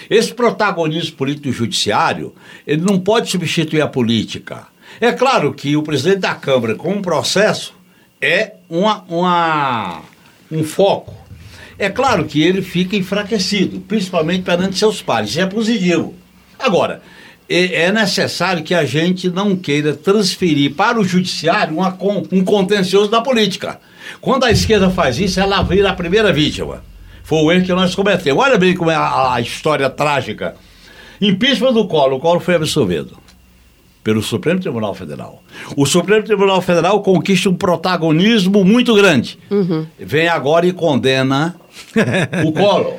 [0.10, 2.34] Esse protagonismo político do judiciário,
[2.66, 4.68] ele não pode substituir a política.
[5.02, 7.74] É claro que o presidente da Câmara, com um processo,
[8.22, 10.02] é uma, uma,
[10.52, 11.14] um foco.
[11.78, 15.32] É claro que ele fica enfraquecido, principalmente perante seus pares.
[15.32, 16.14] Isso é positivo.
[16.58, 17.02] Agora,
[17.50, 21.96] é necessário que a gente não queira transferir para o judiciário uma
[22.32, 23.80] um contencioso da política.
[24.20, 26.84] Quando a esquerda faz isso, ela vira a primeira vítima.
[27.24, 28.44] Foi o erro que nós cometemos.
[28.44, 30.56] Olha bem como é a, a história trágica.
[31.22, 32.14] Impeachment do Collor.
[32.14, 33.18] O Collor foi absolvido
[34.04, 35.42] pelo Supremo Tribunal Federal.
[35.76, 39.40] O Supremo Tribunal Federal conquista um protagonismo muito grande.
[39.98, 41.56] Vem agora e condena
[42.46, 42.98] o Collor.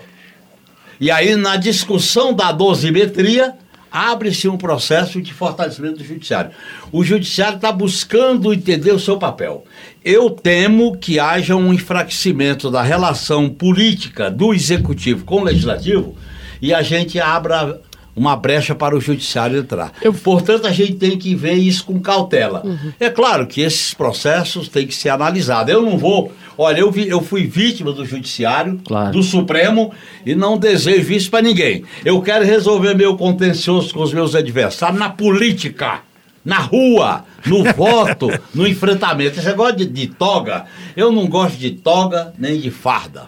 [1.00, 3.54] E aí, na discussão da dosimetria,
[3.90, 6.50] abre-se um processo de fortalecimento do judiciário.
[6.92, 9.64] O judiciário está buscando entender o seu papel.
[10.04, 16.16] Eu temo que haja um enfraquecimento da relação política do executivo com o legislativo
[16.60, 17.80] e a gente abra
[18.16, 19.92] uma brecha para o judiciário entrar.
[20.24, 22.62] Portanto, a gente tem que ver isso com cautela.
[22.98, 25.70] É claro que esses processos têm que ser analisados.
[25.72, 26.32] Eu não vou.
[26.56, 29.12] Olha, eu, vi- eu fui vítima do judiciário, Claro.
[29.12, 29.92] do Supremo,
[30.24, 31.84] e não desejo isso para ninguém.
[32.04, 36.00] Eu quero resolver meu contencioso com os meus adversários na política.
[36.42, 39.36] Na rua, no voto, no enfrentamento.
[39.38, 40.64] Esse negócio de, de toga,
[40.96, 43.24] eu não gosto de toga nem de farda.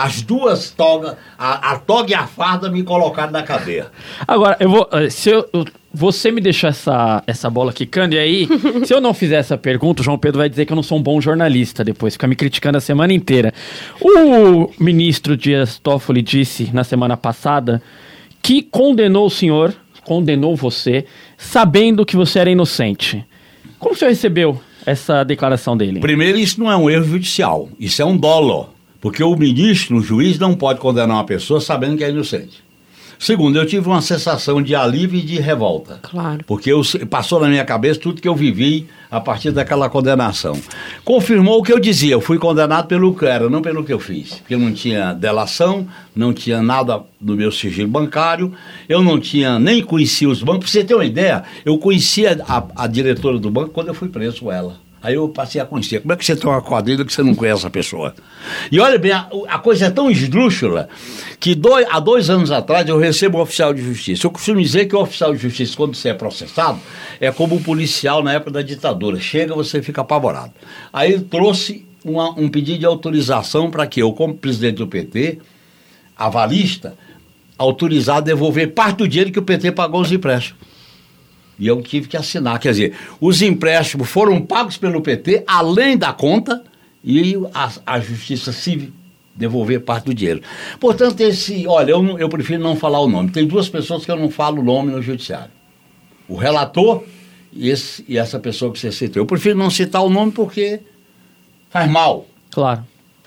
[0.00, 3.88] As duas togas, a, a toga e a farda me colocaram na cadeia.
[4.28, 4.88] Agora, eu vou.
[4.92, 5.48] eh, Se eu,
[5.92, 8.48] você me deixar essa, essa bola quicando, e aí,
[8.86, 10.98] se eu não fizer essa pergunta, o João Pedro vai dizer que eu não sou
[10.98, 13.52] um bom jornalista depois, fica me criticando a semana inteira.
[14.00, 17.82] O ministro Dias Toffoli disse na semana passada
[18.40, 21.06] que condenou o senhor, condenou você,
[21.36, 23.24] sabendo que você era inocente.
[23.80, 25.98] Como o senhor recebeu essa declaração dele?
[26.00, 28.70] Primeiro, isso não é um erro judicial, isso é um dolo.
[29.00, 32.68] Porque o ministro, o juiz, não pode condenar uma pessoa sabendo que é inocente.
[33.18, 35.98] Segundo, eu tive uma sensação de alívio e de revolta.
[36.02, 36.44] Claro.
[36.46, 40.56] Porque eu, passou na minha cabeça tudo que eu vivi a partir daquela condenação.
[41.04, 43.98] Confirmou o que eu dizia, eu fui condenado pelo que era, não pelo que eu
[43.98, 44.34] fiz.
[44.34, 48.52] Porque eu não tinha delação, não tinha nada no meu sigilo bancário,
[48.88, 50.70] eu não tinha, nem conhecia os bancos.
[50.70, 54.08] Pra você ter uma ideia, eu conhecia a, a diretora do banco quando eu fui
[54.08, 54.76] preso com ela.
[55.02, 56.00] Aí eu passei a conhecer.
[56.00, 58.14] Como é que você tem uma quadrilha que você não conhece a pessoa?
[58.70, 60.88] E olha bem, a, a coisa é tão esdrúxula
[61.38, 64.26] que dois, há dois anos atrás eu recebo um oficial de justiça.
[64.26, 66.80] Eu costumo dizer que o oficial de justiça, quando você é processado,
[67.20, 69.20] é como um policial na época da ditadura.
[69.20, 70.52] Chega, você fica apavorado.
[70.92, 75.38] Aí ele trouxe uma- um pedido de autorização para que eu, como presidente do PT,
[76.16, 76.94] avalista,
[77.56, 80.60] autorizar a devolver parte do dinheiro que o PT pagou aos empréstimos.
[81.58, 82.58] E eu tive que assinar.
[82.60, 86.62] Quer dizer, os empréstimos foram pagos pelo PT, além da conta,
[87.02, 88.92] e a, a justiça civil
[89.34, 90.42] devolver parte do dinheiro.
[90.80, 91.66] Portanto, esse.
[91.66, 93.30] Olha, eu, não- eu prefiro não falar o nome.
[93.30, 95.50] Tem duas pessoas que eu não falo o nome no judiciário:
[96.28, 97.04] o relator
[97.52, 99.20] e, esse, e essa pessoa que você citou.
[99.22, 100.80] Eu prefiro não citar o nome porque
[101.70, 102.26] faz mal.
[102.50, 102.84] Claro,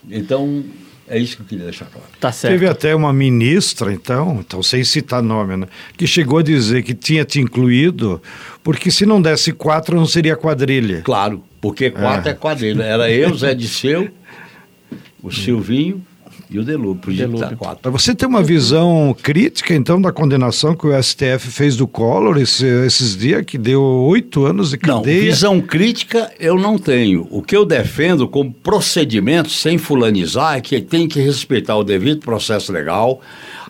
[0.09, 0.63] Então,
[1.11, 2.07] é isso que eu queria deixar claro.
[2.19, 2.53] tá certo.
[2.53, 6.93] Teve até uma ministra, então, então sem citar nome, né, que chegou a dizer que
[6.93, 8.21] tinha te incluído,
[8.63, 11.01] porque se não desse quatro não seria quadrilha.
[11.01, 12.83] Claro, porque quatro é, quadrilha.
[12.83, 14.09] Era eu, Zé Disseu,
[15.21, 16.01] o Silvinho
[16.51, 17.57] e o Delúbio.
[17.57, 17.91] Quatro.
[17.91, 22.37] Mas Você tem uma visão crítica, então, da condenação que o STF fez do Collor
[22.37, 25.21] esse- esses dias, que deu oito anos de Não, cadeia?
[25.21, 27.25] visão crítica eu não tenho.
[27.31, 32.19] O que eu defendo como procedimento, sem fulanizar, é que tem que respeitar o devido
[32.19, 33.21] processo legal,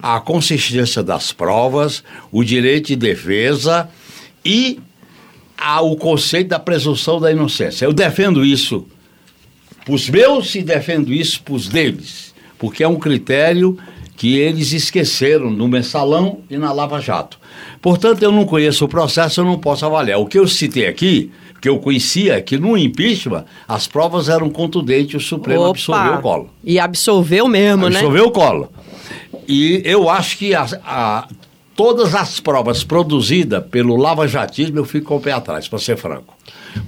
[0.02, 3.88] a consistência das provas, o direito de defesa
[4.44, 4.80] e
[5.56, 7.86] a- o conceito da presunção da inocência.
[7.86, 8.88] Eu defendo isso
[9.84, 12.31] Pros meus e defendo isso pros deles,
[12.62, 13.76] porque é um critério
[14.15, 17.39] que eles esqueceram no mensalão e na Lava Jato.
[17.82, 20.19] Portanto, eu não conheço o processo, eu não posso avaliar.
[20.19, 24.47] O que eu citei aqui, que eu conhecia, é que no impeachment as provas eram
[24.52, 25.71] contundentes, o Supremo Opa.
[25.71, 26.50] absolveu o colo.
[26.63, 27.95] E absolveu mesmo, né?
[27.97, 28.69] Absolveu o colo.
[29.47, 31.28] E eu acho que a- a-
[31.76, 36.36] todas as provas produzidas pelo lava-jatismo, eu fico com o pé atrás, para ser franco.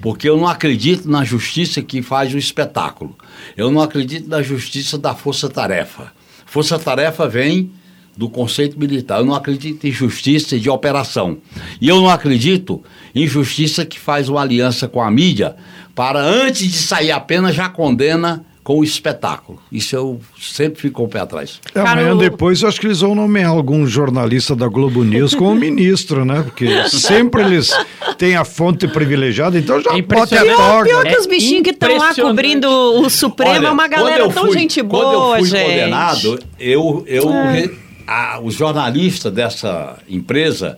[0.01, 3.15] Porque eu não acredito na justiça que faz o espetáculo.
[3.55, 6.11] Eu não acredito na justiça da força-tarefa.
[6.45, 7.71] Força-tarefa vem
[8.15, 9.19] do conceito militar.
[9.19, 11.37] Eu não acredito em justiça de operação.
[11.81, 15.55] E eu não acredito em justiça que faz uma aliança com a mídia
[15.95, 19.59] para, antes de sair a pena, já condena com o espetáculo.
[19.69, 21.59] Isso eu sempre fico com o pé atrás.
[21.75, 25.53] É, Amanhã depois eu acho que eles vão nomear algum jornalista da Globo News como
[25.59, 26.43] ministro, né?
[26.43, 27.71] Porque sempre eles
[28.17, 30.83] têm a fonte privilegiada, então já É bota a toga.
[30.85, 34.23] Pior que É os bichinhos que estão lá cobrindo o Supremo Olha, é uma galera
[34.23, 35.59] eu tão fui- gente Quando boa, eu fui gente.
[35.59, 35.63] É.
[35.79, 37.71] condenado, eu, eu re-
[38.07, 40.77] a- os jornalistas dessa empresa,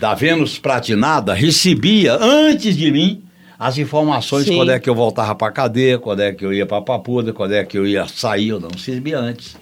[0.00, 3.22] da Vênus Pratinada, recebia, antes de mim,
[3.62, 4.56] as informações Sim.
[4.56, 7.54] quando é que eu voltava para cadeia, quando é que eu ia para Papuda, quando
[7.54, 9.56] é que eu ia sair, eu não recebia antes.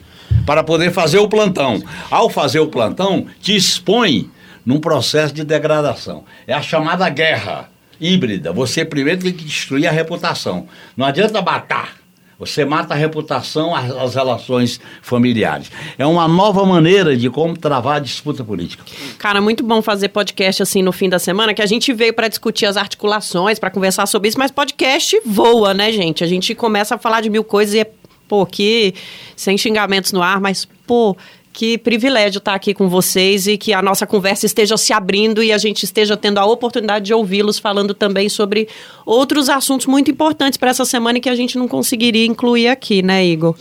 [0.46, 1.82] Para poder fazer o plantão.
[2.10, 4.30] Ao fazer o plantão, te expõe
[4.64, 6.24] num processo de degradação.
[6.46, 7.68] É a chamada guerra
[8.00, 8.50] híbrida.
[8.54, 10.66] Você primeiro tem que destruir a reputação.
[10.96, 11.99] Não adianta matar.
[12.40, 15.70] Você mata a reputação, as, relações familiares.
[15.98, 18.82] É uma nova maneira de como travar a disputa política.
[19.18, 22.28] Cara, muito bom fazer podcast assim no fim da semana, que a gente veio pra
[22.28, 26.24] discutir as articulações, pra conversar sobre isso, mas podcast voa, né, gente?
[26.24, 27.90] A gente começa a falar de mil coisas e é,
[28.26, 28.94] pô, que
[29.36, 31.14] sem xingamentos no ar, mas pô,
[31.52, 35.52] que privilégio estar aqui com vocês e que a nossa conversa esteja se abrindo e
[35.52, 38.68] a gente esteja tendo a oportunidade de ouvi-los falando também sobre
[39.04, 43.24] outros assuntos muito importantes para essa semana que a gente não conseguiria incluir aqui, né,
[43.24, 43.54] Igor?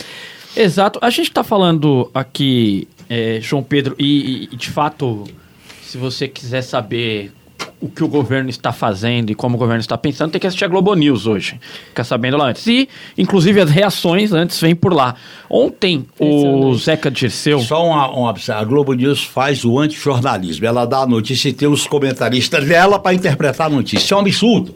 [0.55, 0.99] Exato.
[1.01, 5.25] A gente está falando aqui, é, João Pedro, e, e, de fato,
[5.81, 7.31] se você quiser saber
[7.81, 10.65] o que o governo está fazendo e como o governo está pensando, tem que assistir
[10.65, 11.59] a Globo News hoje.
[11.87, 12.67] Ficar sabendo lá antes.
[12.67, 15.15] E, inclusive, as reações antes vêm por lá.
[15.49, 17.59] Ontem, o Zeca Dirceu...
[17.59, 18.61] Só uma, uma observação.
[18.61, 20.65] A Globo News faz o antijornalismo.
[20.65, 24.03] Ela dá a notícia e tem os comentaristas dela para interpretar a notícia.
[24.03, 24.73] Isso é um absurdo.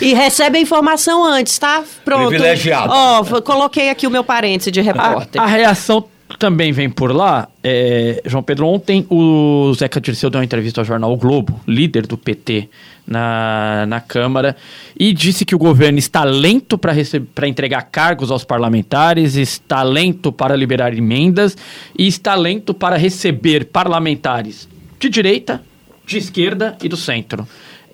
[0.00, 1.84] E recebe a informação antes, tá?
[2.04, 2.28] Pronto.
[2.30, 2.92] Privilegiado.
[2.92, 5.40] Ó, f- coloquei aqui o meu parêntese de repórter.
[5.40, 6.04] A, a reação
[6.42, 7.48] também vem por lá.
[7.62, 12.04] É, João Pedro, ontem o Zeca Dirceu deu uma entrevista ao jornal o Globo, líder
[12.04, 12.68] do PT
[13.06, 14.56] na, na Câmara,
[14.98, 20.56] e disse que o governo está lento para entregar cargos aos parlamentares, está lento para
[20.56, 21.56] liberar emendas
[21.96, 25.62] e está lento para receber parlamentares de direita,
[26.04, 27.46] de esquerda e do centro.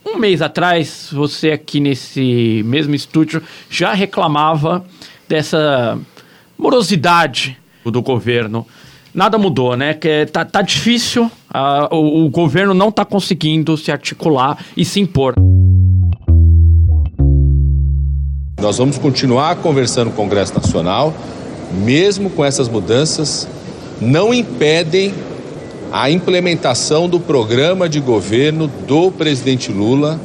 [0.06, 4.87] Um mês atrás, você aqui nesse mesmo estúdio já reclamava
[5.28, 5.98] dessa
[6.56, 8.66] morosidade do governo.
[9.14, 9.94] Nada mudou, né?
[9.94, 15.00] Que tá, tá difícil, ah, o, o governo não tá conseguindo se articular e se
[15.00, 15.34] impor.
[18.60, 21.14] Nós vamos continuar conversando com o Congresso Nacional,
[21.72, 23.48] mesmo com essas mudanças,
[24.00, 25.14] não impedem
[25.92, 30.20] a implementação do programa de governo do presidente Lula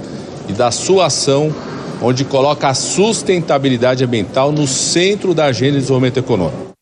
[0.49, 1.53] e da sua ação,
[2.01, 6.72] onde coloca a sustentabilidade ambiental no centro da agenda de desenvolvimento econômico.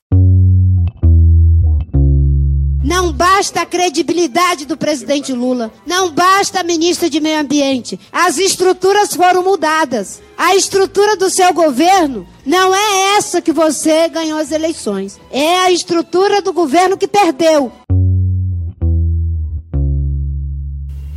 [3.25, 5.71] Basta a credibilidade do presidente Lula.
[5.85, 7.99] Não basta a ministra de Meio Ambiente.
[8.11, 10.19] As estruturas foram mudadas.
[10.35, 15.19] A estrutura do seu governo não é essa que você ganhou as eleições.
[15.29, 17.71] É a estrutura do governo que perdeu.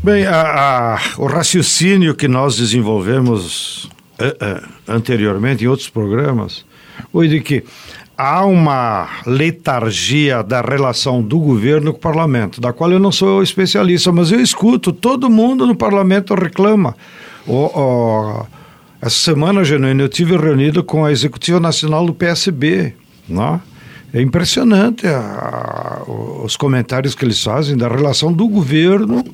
[0.03, 3.89] Bem, a- a- o raciocínio que nós desenvolvemos
[4.19, 6.67] eh, eh, anteriormente em outros programas
[7.11, 7.65] foi de que
[8.17, 13.43] há uma letargia da relação do governo com o parlamento, da qual eu não sou
[13.43, 16.95] especialista, mas eu escuto, todo mundo no parlamento reclama.
[19.01, 22.95] Essa semana, Genuíno, eu tive reunido com a Executiva Nacional do PSB,
[23.29, 23.61] né?
[24.13, 26.03] É impressionante a- a-
[26.45, 29.25] os comentários que eles fazem da relação do governo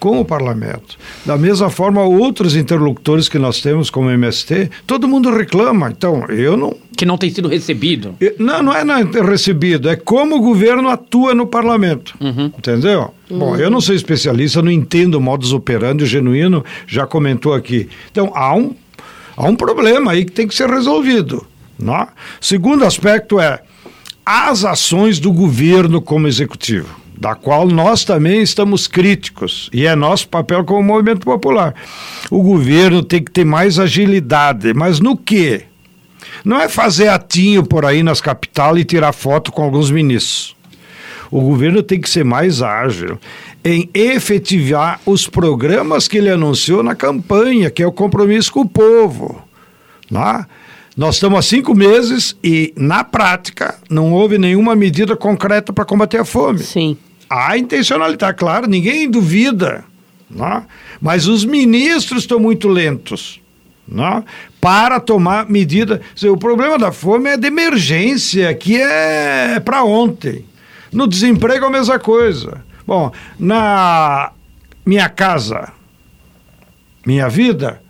[0.00, 0.96] com o parlamento.
[1.26, 5.90] Da mesma forma, outros interlocutores que nós temos, como MST, todo mundo reclama.
[5.90, 6.74] Então, eu não.
[6.96, 8.14] Que não tem sido recebido.
[8.20, 12.14] eu- não, não é não recebido, é como o governo atua no parlamento.
[12.20, 13.12] Entendeu?
[13.30, 17.88] Bom, eu não sou especialista, não entendo o modus operandi, genuíno já comentou aqui.
[18.10, 18.74] Então, há um,
[19.36, 21.46] há um problema aí que tem que ser resolvido.
[21.78, 22.08] Né?
[22.40, 23.60] Segundo aspecto é
[24.26, 30.26] as ações do governo como executivo, da qual nós também estamos críticos, e é nosso
[30.26, 31.74] papel como movimento popular.
[32.30, 35.64] O governo tem que ter mais agilidade, mas no quê?
[36.42, 40.56] Não é fazer atinho por aí nas capitais e tirar foto com alguns ministros.
[41.30, 43.18] O governo tem que ser mais ágil
[43.62, 48.68] em efetivar os programas que ele anunciou na campanha, que é o compromisso com o
[48.68, 49.42] povo.
[50.10, 50.46] Né?
[50.96, 56.18] Nós estamos há cinco meses e, na prática, não houve nenhuma medida concreta para combater
[56.18, 56.60] a fome.
[56.60, 56.96] Sim.
[57.30, 59.84] Há intencionalidade, claro, ninguém duvida.
[60.28, 60.64] Né?
[61.00, 63.40] Mas os ministros estão muito lentos.
[63.86, 64.24] Né?
[64.60, 66.00] Para tomar medida.
[66.24, 70.44] O problema da fome é de emergência, que é para ontem.
[70.92, 72.64] No desemprego, a mesma coisa.
[72.84, 74.32] Bom, na
[74.84, 75.72] minha casa,
[77.06, 77.80] minha vida,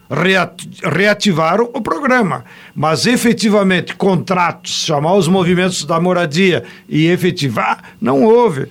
[0.83, 2.45] reativaram o programa.
[2.75, 8.69] Mas efetivamente, contratos, chamar os movimentos da moradia e efetivar, não houve.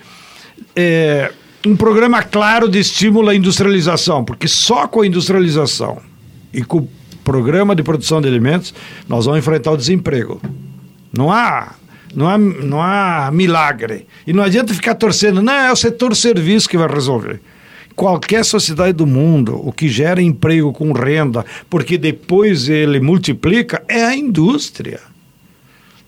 [0.76, 1.32] É,
[1.66, 6.02] um programa claro de estímulo à industrialização, porque só com a industrialização
[6.54, 6.90] e com o
[7.24, 8.74] programa de produção de alimentos
[9.08, 10.42] nós vamos enfrentar o desemprego.
[11.12, 11.74] Não há
[12.16, 14.08] não há, não há milagre.
[14.26, 17.40] E não adianta ficar torcendo, não, é o setor serviço que vai resolver.
[17.96, 24.06] Qualquer sociedade do mundo, o que gera emprego com renda, porque depois ele multiplica, é
[24.06, 25.02] a indústria.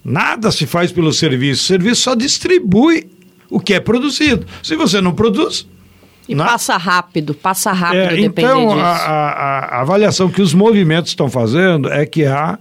[0.03, 1.63] Nada se faz pelo serviço.
[1.63, 3.07] O serviço só distribui
[3.51, 4.47] o que é produzido.
[4.63, 5.67] Se você não produz.
[6.27, 6.45] E não.
[6.45, 8.15] passa rápido, passa rápido.
[8.15, 12.57] É, então, a, a, a avaliação que os movimentos estão fazendo é que há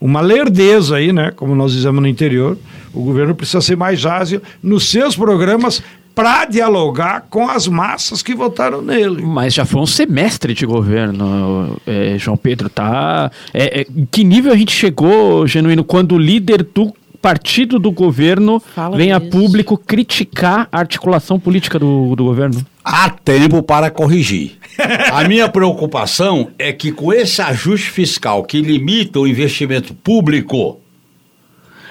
[0.00, 1.32] uma lerdeza aí, né?
[1.34, 2.58] Como nós dizemos no interior.
[2.92, 5.82] O governo precisa ser mais ágil nos seus programas
[6.14, 9.22] para dialogar com as massas que votaram nele.
[9.22, 13.30] Mas já foi um semestre de governo, é, João Pedro, tá?
[13.54, 18.60] É, é, que nível a gente chegou, Genuíno, quando o líder do partido do governo
[18.60, 22.64] Fala vem a público criticar a articulação política do, do governo?
[22.84, 24.56] Há tempo para corrigir.
[25.12, 30.80] A minha preocupação é que com esse ajuste fiscal que limita o investimento público,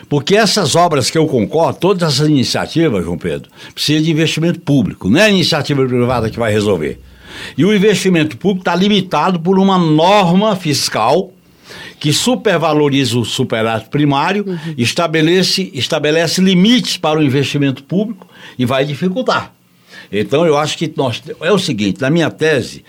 [0.09, 5.09] porque essas obras que eu concordo, todas essas iniciativas, João Pedro, precisam de investimento público,
[5.09, 6.99] não é a iniciativa privada que vai resolver.
[7.57, 11.31] E o investimento público está limitado por uma norma fiscal
[11.99, 14.73] que supervaloriza o superávit primário, uhum.
[14.77, 18.27] estabelece, estabelece limites para o investimento público
[18.57, 19.53] e vai dificultar.
[20.11, 22.83] Então eu acho que nós é o seguinte, na minha tese,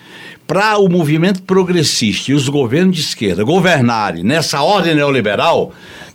[0.46, 5.72] para o movimento progressista e os governos de esquerda governarem nessa ordem neoliberal,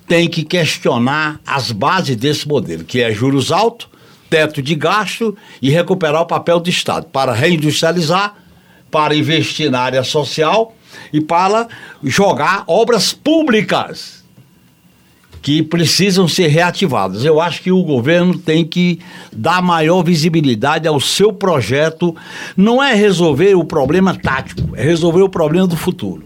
[0.08, 3.88] tem que questionar as bases desse modelo, que é juros altos,
[4.30, 8.36] teto de gasto e recuperar o papel do Estado para reindustrializar,
[8.90, 10.76] para investir na área social
[11.12, 11.68] e para
[12.04, 14.24] jogar obras públicas
[15.44, 17.26] que precisam ser reativadas.
[17.26, 19.00] Eu acho que o governo tem que
[19.32, 22.16] dar maior visibilidade ao seu projeto.
[22.56, 26.24] Não é resolver o problema tático, é resolver o problema do futuro.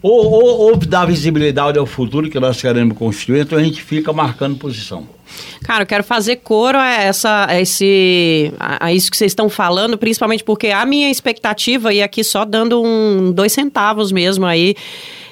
[0.00, 4.12] Ou, ou, ou dar visibilidade ao futuro que nós queremos construir, então a gente fica
[4.12, 5.15] marcando posição.
[5.64, 9.48] Cara, eu quero fazer coro a, essa, a, esse, a, a isso que vocês estão
[9.48, 14.76] falando, principalmente porque a minha expectativa, e aqui só dando um dois centavos mesmo aí,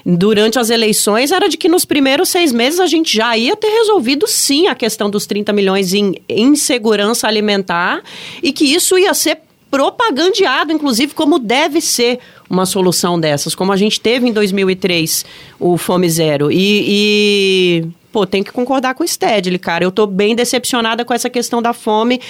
[0.05, 3.69] durante as eleições era de que nos primeiros seis meses a gente já ia ter
[3.69, 8.03] resolvido sim a questão dos 30 milhões em insegurança alimentar
[8.43, 9.39] e que isso ia ser
[9.71, 15.25] propagandeado, inclusive, como deve ser uma solução dessas, como a gente teve em 2003
[15.59, 16.49] o Fome Zero.
[16.49, 19.83] E, e pô, tem que concordar com o Stedley, cara.
[19.83, 22.21] Eu tô bem decepcionada com essa questão da fome,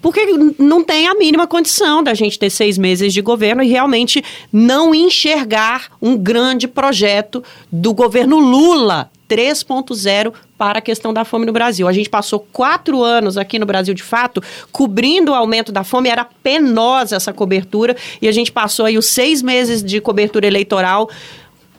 [0.00, 0.24] porque
[0.56, 4.22] não tem a mínima condição da gente ter seis meses de governo e realmente
[4.52, 11.52] não enxergar um grande projeto do governo Lula 3.0 para a questão da fome no
[11.52, 11.88] Brasil.
[11.88, 14.40] A gente passou quatro anos aqui no Brasil, de fato,
[14.70, 19.06] cobrindo o aumento da fome, era penosa essa cobertura, e a gente passou aí os
[19.06, 21.10] seis meses de cobertura eleitoral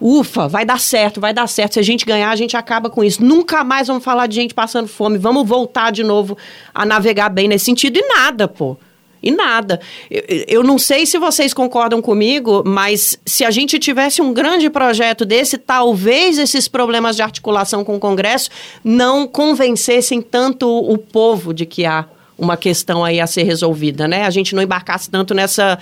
[0.03, 1.75] ufa, vai dar certo, vai dar certo.
[1.75, 3.23] Se a gente ganhar, a gente acaba com isso.
[3.23, 5.17] Nunca mais vamos falar de gente passando fome.
[5.17, 6.37] Vamos voltar de novo
[6.73, 7.97] a navegar bem nesse sentido.
[7.97, 8.75] E nada, pô.
[9.21, 9.79] E nada.
[10.11, 14.69] Eu, eu não sei se vocês concordam comigo, mas se a gente tivesse um grande
[14.69, 18.49] projeto desse, talvez esses problemas de articulação com o Congresso
[18.83, 22.05] não convencessem tanto o povo de que há
[22.37, 24.25] uma questão aí a ser resolvida, né?
[24.25, 25.79] A gente não embarcasse tanto nessa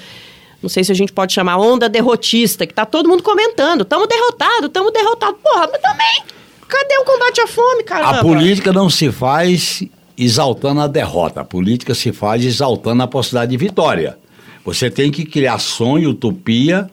[0.62, 4.08] não sei se a gente pode chamar onda derrotista, que tá todo mundo comentando, estamos
[4.08, 5.40] derrotados, estamos derrotados.
[5.42, 6.24] Porra, mas também,
[6.68, 8.10] cadê o combate à fome, cara?
[8.10, 9.84] A política não se faz
[10.18, 14.18] exaltando a derrota, a política se faz exaltando a possibilidade de vitória.
[14.64, 16.90] Você tem que criar sonho, utopia,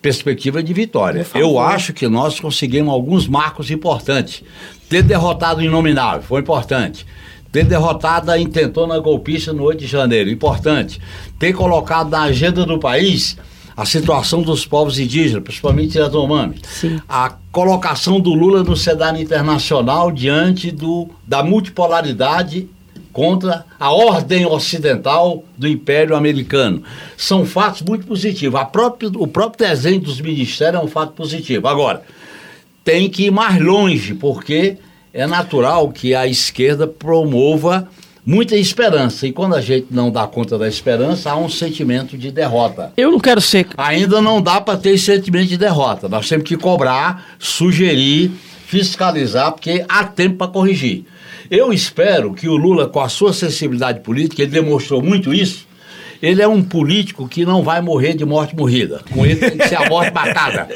[0.00, 1.26] perspectiva de vitória.
[1.34, 4.44] Eu acho que nós conseguimos alguns marcos importantes.
[4.88, 7.04] Ter derrotado o Inominável foi importante
[7.50, 11.00] ter derrotado a intentona golpista no 8 de janeiro, importante.
[11.38, 13.36] Ter colocado na agenda do país
[13.76, 16.56] a situação dos povos indígenas, principalmente Yanomami,
[17.08, 22.68] a colocação do Lula no cenário internacional diante do, da multipolaridade
[23.12, 26.82] contra a ordem ocidental do Império Americano.
[27.16, 28.60] São fatos muito positivos.
[29.16, 31.68] O próprio desenho dos ministérios é um fato positivo.
[31.68, 32.02] Agora,
[32.82, 34.76] tem que ir mais longe, porque
[35.18, 37.88] é natural que a esquerda promova
[38.24, 39.26] muita esperança.
[39.26, 42.92] E quando a gente não dá conta da esperança, há um sentimento de derrota.
[42.96, 43.66] Eu não quero ser.
[43.76, 46.08] Ainda não dá para ter esse sentimento de derrota.
[46.08, 48.30] Nós temos que cobrar, sugerir,
[48.64, 51.04] fiscalizar, porque há tempo para corrigir.
[51.50, 55.66] Eu espero que o Lula, com a sua sensibilidade política, ele demonstrou muito isso.
[56.22, 59.02] Ele é um político que não vai morrer de morte morrida.
[59.10, 60.68] Com ele tem que ser a morte matada.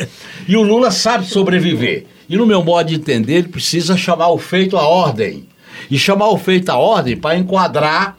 [0.49, 2.07] E o Lula sabe sobreviver.
[2.32, 5.46] E no meu modo de entender, ele precisa chamar o feito à ordem.
[5.90, 8.16] E chamar o feito à ordem para enquadrar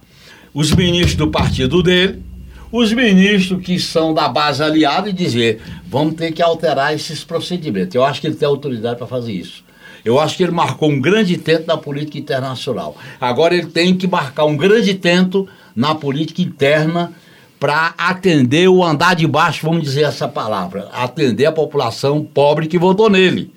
[0.54, 2.22] os ministros do partido dele,
[2.72, 7.96] os ministros que são da base aliada e dizer: vamos ter que alterar esses procedimentos.
[7.96, 9.64] Eu acho que ele tem autoridade para fazer isso.
[10.06, 12.96] Eu acho que ele marcou um grande tento na política internacional.
[13.20, 17.12] Agora ele tem que marcar um grande tento na política interna
[17.60, 22.78] para atender o andar de baixo, vamos dizer essa palavra, atender a população pobre que
[22.78, 23.52] votou nele.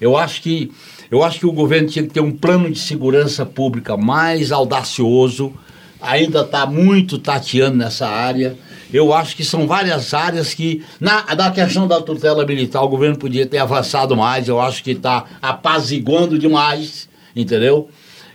[0.00, 0.70] Eu acho que
[1.10, 5.52] eu acho que o governo tinha que ter um plano de segurança pública mais audacioso,
[6.00, 8.56] ainda está muito tateando nessa área.
[8.92, 13.16] Eu acho que são várias áreas que, na, na questão da tutela militar, o governo
[13.16, 14.48] podia ter avançado mais.
[14.48, 17.88] Eu acho que está apaziguando demais, entendeu?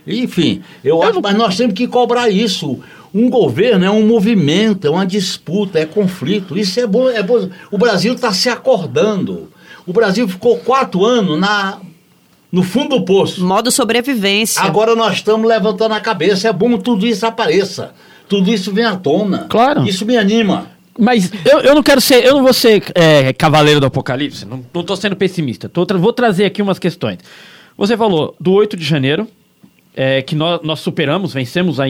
[0.06, 2.78] Enfim, eu acho, mas nós temos que cobrar isso.
[3.12, 6.56] Um governo é um movimento, é uma disputa, é conflito.
[6.56, 7.08] Isso é bom.
[7.08, 7.48] É bom.
[7.70, 9.48] O Brasil está se acordando.
[9.90, 11.80] O Brasil ficou quatro anos na,
[12.52, 13.44] no fundo do poço.
[13.44, 14.62] Modo sobrevivência.
[14.62, 16.48] Agora nós estamos levantando a cabeça.
[16.48, 17.92] É bom que tudo isso apareça.
[18.28, 19.46] Tudo isso vem à tona.
[19.48, 19.84] Claro.
[19.84, 20.68] Isso me anima.
[20.96, 24.64] Mas eu, eu não quero ser, eu não vou ser é, cavaleiro do apocalipse, não,
[24.72, 25.68] não tô sendo pessimista.
[25.68, 27.18] Tô, tra- vou trazer aqui umas questões.
[27.76, 29.26] Você falou do 8 de janeiro,
[29.96, 31.84] é, que nós, nós superamos, vencemos a,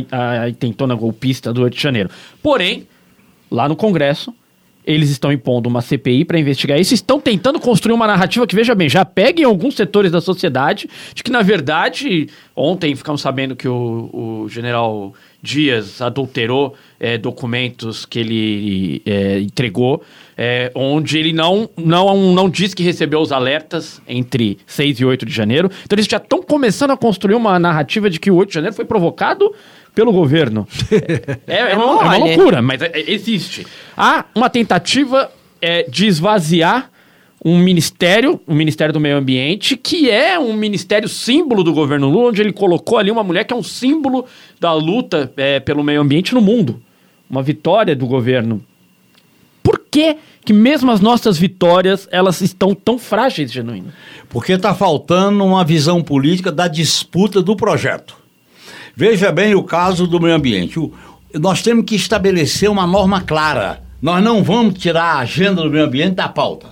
[0.45, 2.09] a intentona golpista do 8 de janeiro.
[2.43, 2.89] Porém,
[3.51, 4.33] lá no Congresso,
[4.85, 8.75] eles estão impondo uma CPI para investigar isso, estão tentando construir uma narrativa que, veja
[8.75, 13.55] bem, já pega em alguns setores da sociedade, de que, na verdade, ontem ficamos sabendo
[13.55, 20.03] que o, o general Dias adulterou é, documentos que ele é, entregou,
[20.37, 25.25] é, onde ele não, não, não diz que recebeu os alertas entre 6 e 8
[25.25, 25.71] de janeiro.
[25.85, 28.77] Então eles já estão começando a construir uma narrativa de que o 8 de janeiro
[28.77, 29.55] foi provocado
[29.95, 30.67] pelo governo.
[31.47, 33.67] É, é uma, é uma loucura, mas é- é- existe.
[33.97, 35.31] Há uma tentativa
[35.61, 36.91] é, de esvaziar
[37.45, 42.29] um ministério, o Ministério do Meio Ambiente, que é um ministério símbolo do governo Lula,
[42.29, 44.27] onde ele colocou ali uma mulher que é um símbolo
[44.59, 46.83] da luta é, pelo meio ambiente no mundo.
[47.31, 48.63] Uma vitória do governo.
[49.63, 53.91] Por que, que mesmo as nossas vitórias, elas estão tão frágeis, Genuíno?
[54.29, 58.17] Porque está faltando uma visão política da disputa do projeto.
[59.01, 60.79] Veja bem o caso do meio ambiente.
[60.79, 60.93] O-
[61.33, 63.83] nós temos que estabelecer uma norma clara.
[64.03, 66.67] Nós não vamos tirar a agenda do meio ambiente da pauta.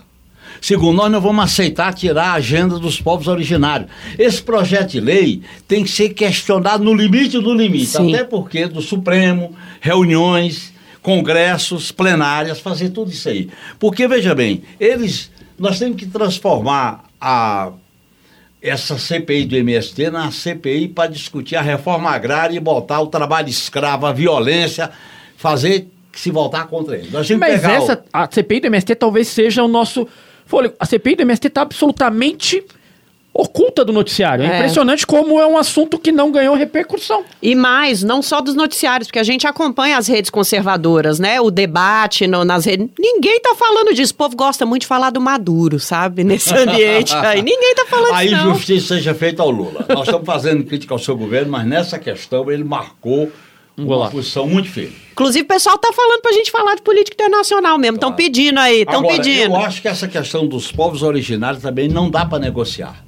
[0.61, 3.89] Segundo, nós não vamos aceitar tirar a agenda dos povos originários.
[4.19, 8.15] Esse projeto de lei tem que ser questionado no limite do limite, Sim.
[8.15, 10.71] até porque do Supremo, reuniões,
[11.01, 13.49] congressos, plenárias, fazer tudo isso aí.
[13.79, 15.31] Porque, veja bem, eles.
[15.59, 17.71] Nós temos que transformar a,
[18.61, 23.49] essa CPI do MST na CPI para discutir a reforma agrária e botar o trabalho
[23.49, 24.91] escravo, a violência,
[25.37, 27.09] fazer que se voltar contra ele.
[27.13, 30.09] Mas pegar o- essa, a CPI do MST talvez seja o nosso
[30.47, 30.75] fôlego.
[30.81, 32.65] A CPI do MST está absolutamente
[33.41, 34.45] oculta do noticiário.
[34.45, 34.57] É, É.
[34.57, 37.23] impressionante como é um assunto que não ganhou repercussão.
[37.41, 41.41] E mais, não só dos noticiários, porque a gente acompanha as redes conservadoras, né?
[41.41, 42.89] O debate no- nas redes.
[42.99, 44.13] Ninguém tá falando disso.
[44.13, 46.25] O povo gosta muito de falar do Maduro, sabe?
[46.25, 47.41] Nesse ambiente aí.
[47.41, 48.55] Ninguém tá falando Aí disso, não.
[48.55, 49.87] justiça seja feita ao Lula.
[49.89, 53.31] Nós estamos fazendo crítica ao seu governo, mas nessa questão ele marcou
[53.77, 54.13] uma golaço.
[54.13, 54.97] posição muito firme.
[55.13, 57.95] Inclusive, o pessoal tá falando pra gente falar de política internacional mesmo.
[57.97, 59.55] Estão pedindo aí, estão pedindo.
[59.55, 63.05] Eu acho que essa questão dos povos originários também não dá para negociar.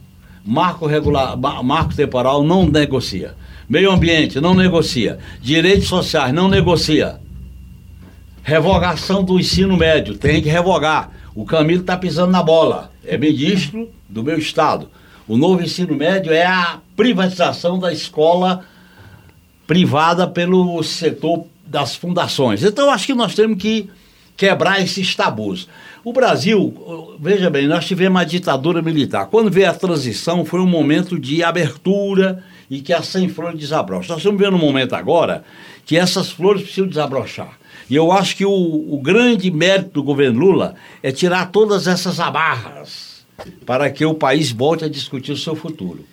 [0.50, 3.36] Marco regular, ma- marco temporal não negocia.
[3.68, 5.20] Meio ambiente não negocia.
[5.40, 7.20] Direitos sociais não negocia.
[8.42, 11.12] Revogação do ensino médio tem que revogar.
[11.36, 12.90] O Camilo está pisando na bola.
[13.06, 14.88] É ministro do meu estado.
[15.28, 18.64] O novo ensino médio é a privatização da escola
[19.68, 22.64] privada pelo setor das fundações.
[22.64, 23.88] Então, acho que nós temos que
[24.36, 25.68] quebrar esses tabus.
[26.04, 29.26] O Brasil, veja bem, nós tivemos a ditadura militar.
[29.26, 34.10] Quando veio a transição, foi um momento de abertura, e que as 100 flores desabrocham.
[34.14, 35.44] Nós estamos vendo um momento agora
[35.84, 37.58] que essas flores precisam desabrochar.
[37.90, 42.20] E eu acho que o, o grande mérito do governo Lula é tirar todas essas
[42.20, 43.24] amarras
[43.66, 46.04] para que o país volte a discutir o seu futuro.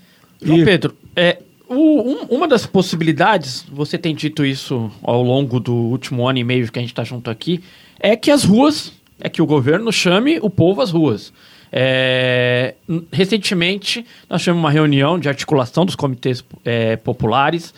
[0.42, 1.38] João Pedro, é,
[1.70, 6.44] o- um- uma das possibilidades, você tem dito isso ao longo do último ano e
[6.44, 7.62] meio que a gente está junto aqui,
[8.00, 11.34] é que as ruas, é que o governo chame o povo às ruas.
[11.72, 12.76] É,
[13.12, 17.74] recentemente, nós tivemos uma reunião de articulação dos comitês é, populares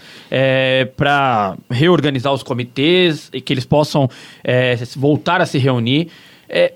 [0.95, 4.09] para reorganizar os comitês e que eles possam
[4.43, 6.09] é, voltar a se reunir.
[6.47, 6.73] É,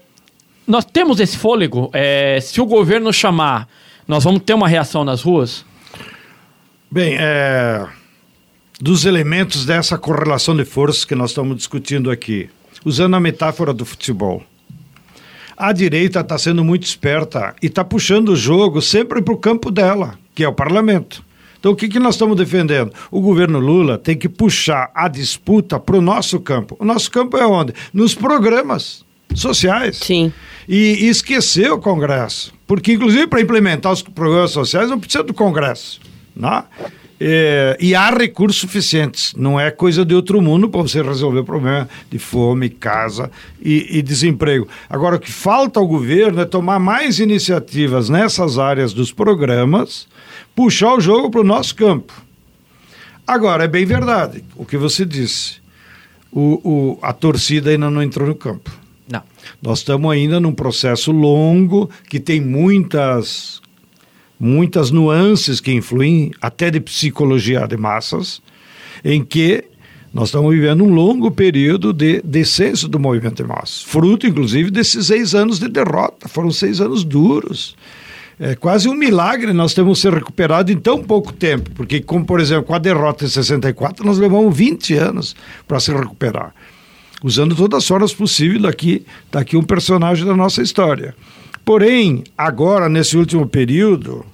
[0.68, 1.90] nós temos esse fôlego.
[1.94, 3.68] é, se o governo chamar,
[4.08, 5.66] nós vamos ter uma reação nas ruas?
[6.90, 7.86] Bem, é,
[8.80, 12.50] dos elementos dessa correlação de forças que nós estamos discutindo aqui,
[12.86, 14.44] usando a metáfora do futebol.
[15.56, 19.70] A direita está sendo muito esperta e está puxando o jogo sempre para o campo
[19.72, 21.24] dela, que é o parlamento.
[21.60, 22.92] Então, o que, que nós estamos defendendo?
[23.10, 26.76] O governo Lula tem que puxar a disputa para o nosso campo.
[26.78, 27.74] O nosso campo é onde?
[27.94, 29.98] Nos programas sociais.
[29.98, 30.34] Sim.
[30.68, 32.54] E, e esquecer o Congresso.
[32.68, 36.02] Porque, inclusive, para implementar os programas sociais, não precisa do Congresso.
[36.36, 36.64] Né?
[37.20, 39.34] É, e há recursos suficientes.
[39.38, 43.98] Não é coisa de outro mundo para você resolver o problema de fome, casa e,
[44.00, 44.68] e desemprego.
[44.90, 50.08] Agora, o que falta ao governo é tomar mais iniciativas nessas áreas dos programas,
[50.56, 52.14] puxar o jogo para o nosso campo.
[53.26, 55.62] Agora, é bem verdade o que você disse.
[56.32, 58.70] O, o- a torcida ainda não entrou no campo.
[59.10, 59.22] Não.
[59.62, 63.62] Nós estamos ainda num processo longo que tem muitas
[64.40, 68.42] muitas nuances que influem até de psicologia de massas,
[69.04, 69.64] em que
[70.14, 75.08] nós estamos vivendo um longo período de descenso do movimento de massas, fruto inclusive desses
[75.08, 76.28] seis anos de derrota.
[76.28, 77.76] Foram seis anos duros.
[78.40, 82.40] É quase um milagre nós temos ser recuperado em tão pouco tempo, porque, como por
[82.40, 85.36] exemplo, com a derrota em 64, nós levamos 20 anos
[85.68, 86.54] para se recuperar
[87.24, 91.16] usando todas as formas possíveis daqui, daqui um personagem da nossa história.
[91.66, 94.26] Porém, agora, nesse último período,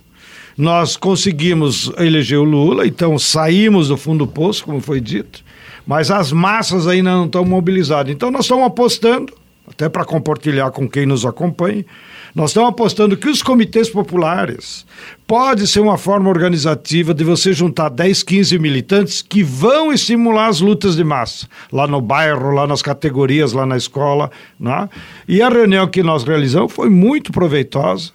[0.57, 5.43] nós conseguimos eleger o Lula, então saímos do fundo do poço, como foi dito,
[5.85, 8.11] mas as massas ainda não estão mobilizadas.
[8.11, 9.33] Então, nós estamos apostando,
[9.67, 11.85] até para compartilhar com quem nos acompanha,
[12.39, 14.85] nós estamos apostando que os comitês populares
[15.27, 20.61] pode ser uma forma organizativa de você juntar 10, 15 militantes que vão estimular as
[20.61, 24.31] lutas de massa, lá no bairro, lá nas categorias, lá na escola.
[24.57, 24.87] Né?
[25.27, 28.11] E a reunião que nós realizamos foi muito proveitosa.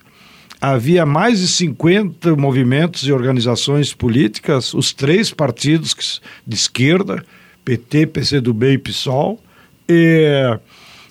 [0.58, 7.22] Havia mais de 50 movimentos e organizações políticas, os três partidos de esquerda,
[7.62, 9.38] PT, PCdoB e PSOL.
[9.86, 10.58] E,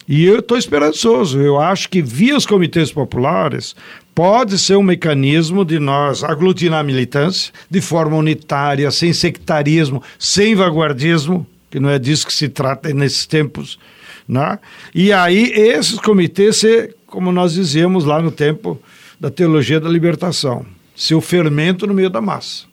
[0.08, 1.39] e eu estou esperançoso.
[1.39, 3.76] Eu acho que via os comitês populares
[4.14, 10.56] pode ser um mecanismo de nós aglutinar a militância de forma unitária, sem sectarismo, sem
[10.56, 13.80] vanguardismo, que não é disso que se trata nesses tempos.
[14.28, 14.60] Né?
[14.93, 18.80] E aí esses comitês ser, como nós dizíamos lá no tempo
[19.20, 22.66] da teologia da libertação, ser o fermento no meio da massa.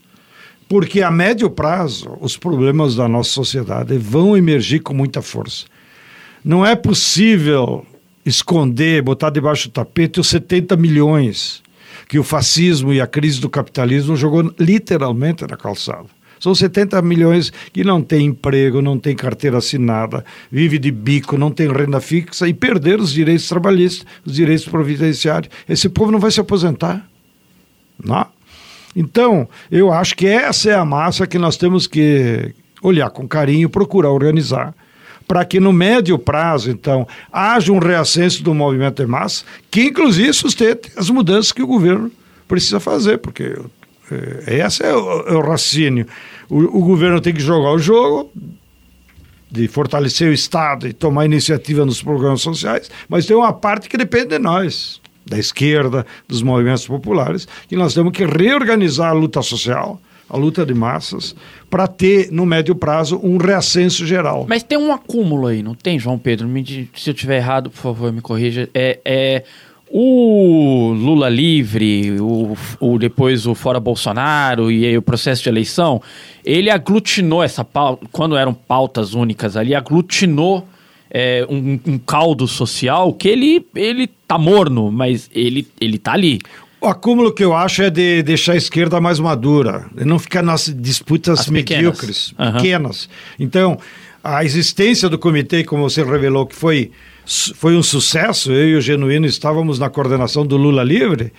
[0.68, 5.64] Porque a médio prazo, os problemas da nossa sociedade vão emergir com muita força.
[6.45, 7.84] Não é possível
[8.24, 11.62] esconder, botar debaixo do tapete os 70 milhões
[12.09, 16.07] que o fascismo e a crise do capitalismo jogou literalmente na calçada.
[16.41, 21.51] São 70 milhões que não têm emprego, não têm carteira assinada, vive de bico, não
[21.51, 25.53] tem renda fixa e perderam os direitos trabalhistas, os direitos providenciários.
[25.68, 27.07] Esse povo não vai se aposentar.
[28.03, 28.26] Não.
[28.97, 33.68] Então, eu acho que essa é a massa que nós temos que olhar com carinho,
[33.68, 34.74] procurar organizar,
[35.31, 40.33] para que no médio prazo, então, haja um reascenso do movimento de massa, que inclusive
[40.33, 42.11] sustente as mudanças que o governo
[42.49, 43.57] precisa fazer, porque
[44.11, 46.05] eh, esse é o, é o raciocínio.
[46.49, 48.28] O, o governo tem que jogar o jogo,
[49.49, 53.97] de fortalecer o Estado e tomar iniciativa nos programas sociais, mas tem uma parte que
[53.97, 59.43] depende de nós, da esquerda, dos movimentos populares, que nós temos que reorganizar a luta
[59.43, 61.35] social, a luta de massas,
[61.68, 64.47] para ter, no médio prazo, um reascenso geral.
[64.49, 66.47] Mas tem um acúmulo aí, não tem, João Pedro?
[66.49, 66.64] Me
[66.95, 68.68] se eu estiver errado, por favor, me corrija.
[68.72, 69.45] É, é
[69.93, 76.01] o Lula livre, o, o- depois o fora Bolsonaro e aí o processo de eleição,
[76.45, 80.64] ele aglutinou essa pauta, quando eram pautas únicas ali, aglutinou
[81.11, 86.39] é, um, um caldo social que ele, ele tá morno, mas ele, ele tá ali.
[86.81, 90.72] O acúmulo que eu acho é de deixar a esquerda mais madura, não ficar nas
[90.74, 91.85] disputas As pequenas.
[91.85, 93.09] medíocres, pequenas.
[93.39, 93.78] Então,
[94.24, 96.91] a existência do comitê, como você revelou, que foi,
[97.55, 101.33] foi um sucesso, eu e o Genuíno estávamos na coordenação do Lula Livre,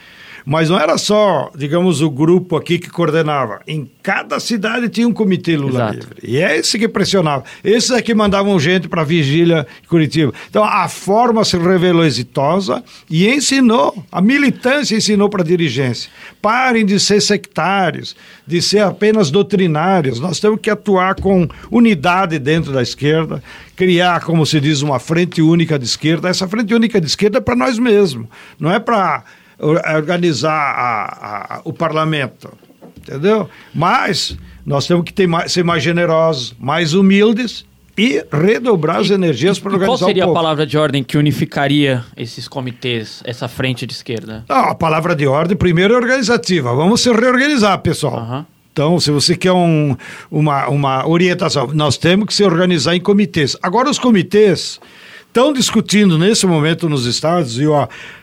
[0.46, 3.62] Mas não era só, digamos, o grupo aqui que coordenava.
[3.68, 5.94] Em cada cidade tinha um comitê Lula Exato.
[5.94, 6.16] livre.
[6.24, 7.44] E é esse que pressionava.
[7.64, 10.34] Esses é que mandavam gente para vigília em Curitiba.
[10.50, 16.10] Então a forma se revelou exitosa e ensinou, a militância ensinou para a dirigência.
[16.42, 18.16] Parem de ser sectários,
[18.46, 20.20] de ser apenas doutrinários.
[20.20, 23.44] Nós temos que atuar com unidade dentro da esquerda,
[23.76, 26.30] criar, como se diz, uma frente única de esquerda.
[26.30, 28.28] Essa frente única de esquerda é para nós mesmos,
[28.60, 29.24] não é para
[29.62, 32.50] organizar a- a- o parlamento
[32.98, 33.50] entendeu?
[33.74, 37.66] Mas nós temos que ter mais- ser mais generosos, mais humildes
[37.98, 40.40] e redobrar as energias para E qual organizar seria o a povo.
[40.40, 44.46] palavra de ordem que unificaria esses comitês, essa frente de esquerda?
[44.48, 46.74] Não, a palavra de ordem primeiro é organizativa.
[46.76, 48.18] Vamos se reorganizar, pessoal.
[48.20, 48.46] Aham.
[48.72, 49.98] Então, se você quer um-
[50.30, 53.58] uma, uma orientação, nós temos que se organizar em comitês.
[53.64, 54.80] Agora, os comitês
[55.28, 57.76] estão discutindo nesse momento nos estados, e eu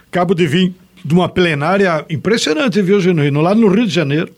[0.08, 0.72] acabo de vir
[1.08, 3.40] de uma plenária impressionante, viu, Genuíno?
[3.40, 4.30] Lá no Rio de Janeiro.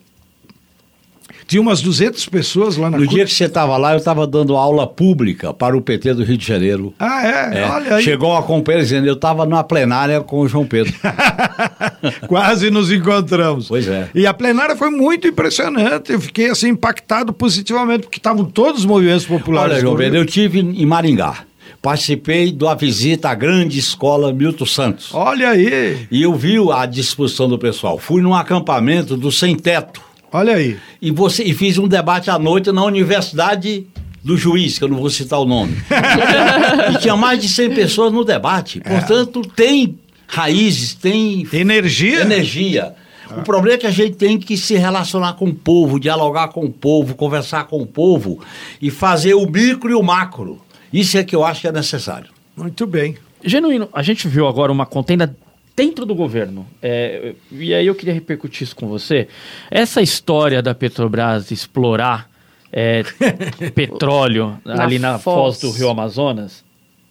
[1.49, 4.57] Tinha umas 200 pessoas lá na No dia que você estava lá, eu estava dando
[4.57, 6.95] aula pública para o PT do Rio de Janeiro.
[6.97, 7.59] Ah, é?
[7.59, 8.05] É, Olha aí.
[8.05, 10.95] Chegou uma companheira dizendo, eu estava numa plenária com o João Pedro.
[12.29, 13.67] Quase nos encontramos.
[13.67, 14.09] Pois é.
[14.15, 16.13] E a plenária foi muito impressionante.
[16.13, 19.73] Eu fiquei assim impactado positivamente, porque estavam todos os movimentos populares.
[19.73, 21.50] Olha, João Pedro, eu tive em Maringá.
[21.83, 25.15] Participei da visita à grande escola Milton Santos.
[25.15, 27.99] Olha aí, E eu vi a disposição do pessoal.
[27.99, 30.03] Fui num acampamento do Sem Teto.
[30.31, 30.77] olha aí.
[31.01, 33.87] E, você, e fiz um debate à noite na Universidade
[34.23, 35.75] do Juiz, que eu não vou citar o nome.
[36.95, 38.81] e tinha mais de 100 pessoas no debate.
[38.81, 42.21] Portanto, tem raízes, tem Energia?
[42.21, 42.95] energia.
[43.39, 46.65] O problema é que a gente tem que se relacionar com o povo, dialogar com
[46.65, 48.41] o povo, conversar com o povo
[48.83, 50.61] e fazer o micro e o macro.
[50.93, 52.31] Isso é que eu acho que é necessário.
[52.57, 53.17] Muito bem.
[53.45, 55.35] Genuíno, a gente viu agora uma contenda
[55.77, 56.67] dentro do governo.
[56.83, 59.29] É, e aí eu queria repercutir isso com você.
[59.71, 62.29] Essa história da Petrobras explorar
[62.73, 63.03] é,
[63.75, 65.59] petróleo Na ali na foz.
[65.59, 66.65] foz do Rio Amazonas,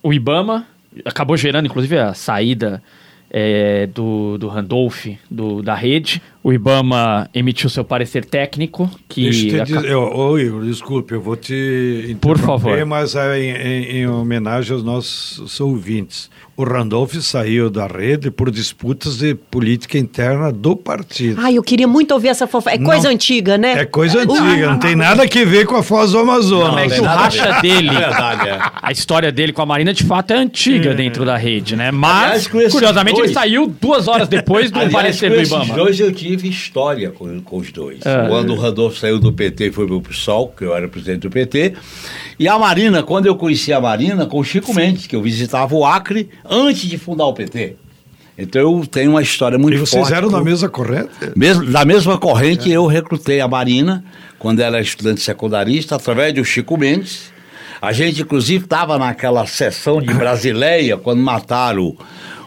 [0.04, 0.68] o Ibama
[1.06, 2.82] acabou gerando, inclusive, a saída
[3.30, 6.22] é, do, do Randolph, do, da rede.
[6.42, 9.24] O Ibama emitiu seu parecer técnico, que...
[9.24, 12.86] Deixa eu te dizer, desculpe, eu vou te Por interromper, favor.
[12.86, 16.30] mas é em, em- em homenagem aos nossos ouvintes.
[16.56, 21.40] O Randolph saiu da rede por disputas de política interna do partido.
[21.42, 22.76] Ai, eu queria muito ouvir essa fofoca.
[22.76, 23.16] É coisa Não.
[23.16, 23.74] antiga, né?
[23.80, 26.68] É coisa antiga, não tem nada a ver com a Foz do Amazonas.
[26.68, 28.60] Como é que o racha dele, Verdade, é.
[28.82, 31.92] a história dele com a Marina, de fato, é antiga dentro da rede, né?
[31.92, 35.76] Mas, Aliás, curiosamente, dois- ele saiu duas horas depois do Aliás, parecer com do Ibama.
[35.76, 38.06] dois eu tive história com, com os dois.
[38.06, 38.28] É.
[38.28, 41.30] Quando o Randolfo saiu do PT e foi pro PSOL, que eu era presidente do
[41.30, 41.74] PT.
[42.40, 45.76] E a Marina, quando eu conheci a Marina, com o Chico Mendes, que eu visitava
[45.76, 47.76] o Acre antes de fundar o PT.
[48.38, 50.14] Então eu tenho uma história muito E vocês forte.
[50.16, 51.10] eram com- da mesma corrente?
[51.36, 54.04] Mesmo, da mesma corrente, eu recrutei a Marina,
[54.38, 57.34] quando ela era estudante secundarista, através do Chico Mendes.
[57.82, 61.98] A gente, inclusive, estava naquela sessão de Brasileia, quando mataram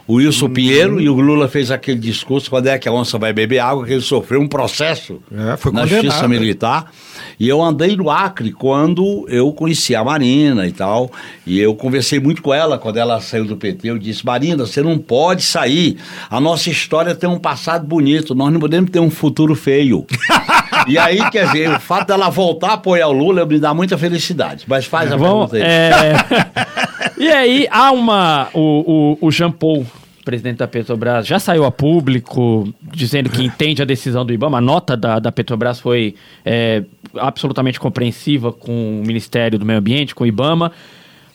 [0.07, 3.33] o Wilson Pinheiro, e o Lula fez aquele discurso, quando é que a onça vai
[3.33, 6.91] beber água, que ele sofreu um processo É, na justiça militar.
[7.39, 11.11] E eu andei no Acre quando eu conheci a Marina e tal.
[11.47, 13.91] E eu conversei muito com ela quando ela saiu do PT.
[13.91, 15.97] Eu disse, Marina, você não pode sair.
[16.31, 20.07] A nossa história tem um passado bonito, nós não podemos ter um futuro feio.
[20.87, 23.97] e aí, quer dizer, o fato dela voltar a apoiar o Lula me dá muita
[23.97, 24.65] felicidade.
[24.67, 25.73] Mas faz a Vamos, pergunta aí.
[25.73, 27.02] é...
[27.23, 28.49] e aí, há uma.
[28.53, 29.87] O, o, o Jean Paul,
[30.25, 34.59] presidente da Petrobras, já saiu a público dizendo que entende a decisão do Ibama.
[34.59, 36.15] A nota da, da Petrobras foi
[36.45, 36.83] é,
[37.17, 40.73] absolutamente compreensiva com o Ministério do Meio Ambiente, com o Ibama.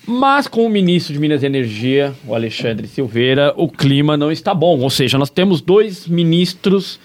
[0.06, 4.54] Mas com o ministro de Minas e Energia, o Alexandre Silveira, o clima não está
[4.54, 4.80] bom.
[4.80, 7.00] Ou seja, nós temos dois ministros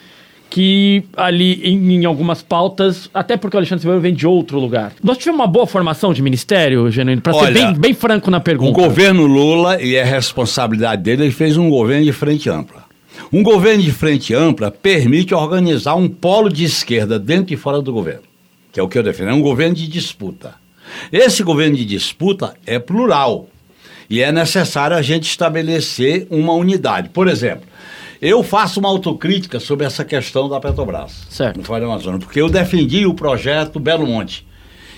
[0.53, 4.93] que ali em, em algumas pautas, até porque o Alexandre Silveira vem de outro lugar.
[5.03, 8.41] Nós tivemos uma boa formação de ministério, Genuíno, para ser bem, bem franco na O
[8.43, 8.79] pergunta.
[8.79, 12.85] governo Lula, e é responsabilidade dele, ele fez um governo de frente ampla.
[13.33, 17.91] Um governo de frente ampla permite organizar um polo de esquerda dentro e fora do
[17.91, 18.25] governo,
[18.71, 19.31] que é o que eu defendo.
[19.31, 20.53] É um governo de disputa.
[21.11, 23.49] Esse governo de disputa é plural
[24.11, 27.09] e é necessário a gente estabelecer uma unidade.
[27.09, 27.72] Por exemplo,
[28.23, 31.57] eu faço uma autocrítica sobre essa questão da Petrobras, Certo.
[31.57, 34.47] no da Amazônia, porque eu defendi o projeto Belo Monte.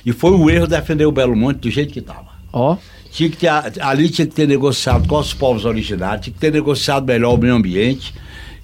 [0.05, 2.27] E foi um erro defender o Belo Monte do jeito que estava.
[2.53, 2.77] Ó,
[3.11, 3.49] Tinha que ter,
[3.81, 7.39] ali tinha que ter negociado com os povos originários, tinha que ter negociado melhor o
[7.39, 8.15] meio ambiente.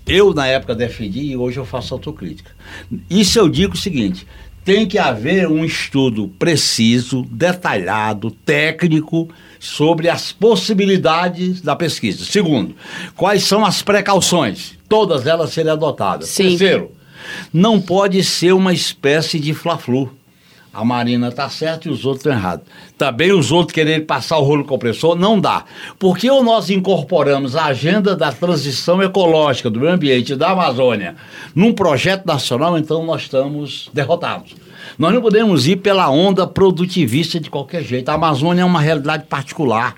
[0.07, 2.51] Eu, na época, defendi e hoje eu faço autocrítica.
[3.09, 4.27] Isso eu digo o seguinte:
[4.75, 12.25] tem que haver um estudo preciso, detalhado, técnico, sobre as possibilidades da pesquisa.
[12.25, 12.75] Segundo,
[13.17, 14.81] quais são as precauções?
[14.91, 16.29] todas elas serem adotadas.
[16.29, 16.49] Sim.
[16.49, 16.91] Terceiro,
[17.53, 20.13] não pode ser uma espécie de fla-flu.
[20.73, 22.65] A Marina está certa e os outros estão errados.
[22.97, 25.65] Também os outros quererem passar o rolo compressor, não dá.
[25.99, 31.17] Porque ou nós incorporamos a agenda da transição ecológica do meio ambiente da Amazônia
[31.55, 34.55] num projeto nacional, então nós estamos derrotados.
[34.97, 38.09] Nós não podemos ir pela onda produtivista de qualquer jeito.
[38.09, 39.97] A Amazônia é uma realidade particular.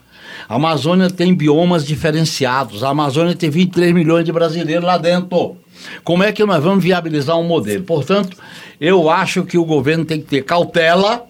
[0.49, 2.83] A Amazônia tem biomas diferenciados.
[2.83, 5.57] A Amazônia tem 23 milhões de brasileiros lá dentro.
[6.05, 7.85] Como é que nós vamos viabilizar um modelo?
[7.85, 8.37] Portanto,
[8.81, 11.27] eu acho que o governo tem que ter cautela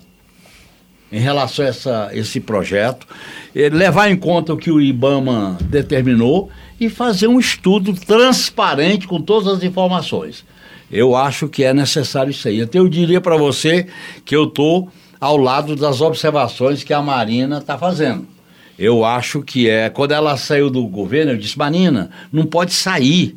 [1.13, 3.07] em relação a essa, esse projeto,
[3.55, 6.49] eh, levar em conta o que o IBAMA determinou
[6.81, 10.45] e fazer um estudo transparente com todas as informações.
[10.91, 12.63] Eu acho que é necessário isso aí.
[12.63, 13.87] Até eu diria para você
[14.25, 14.91] que eu estou
[15.21, 18.27] ao lado das observações que a Marina está fazendo.
[18.79, 19.89] Eu acho que é.
[19.89, 23.37] Quando ela saiu do governo, eu disse: Marina, não pode sair.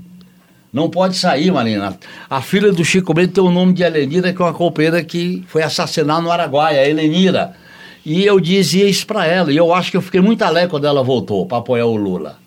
[0.76, 1.98] Não pode sair, Marina.
[2.30, 5.42] A filha do Chico Bento tem o nome de Helenira, que é uma companheira que
[5.48, 7.54] foi assassinada no Araguaia, Helenira.
[8.06, 9.54] E eu dizia isso para ela.
[9.54, 12.38] E eu acho que eu fiquei muito alegre quando ela voltou para apoiar o Lula.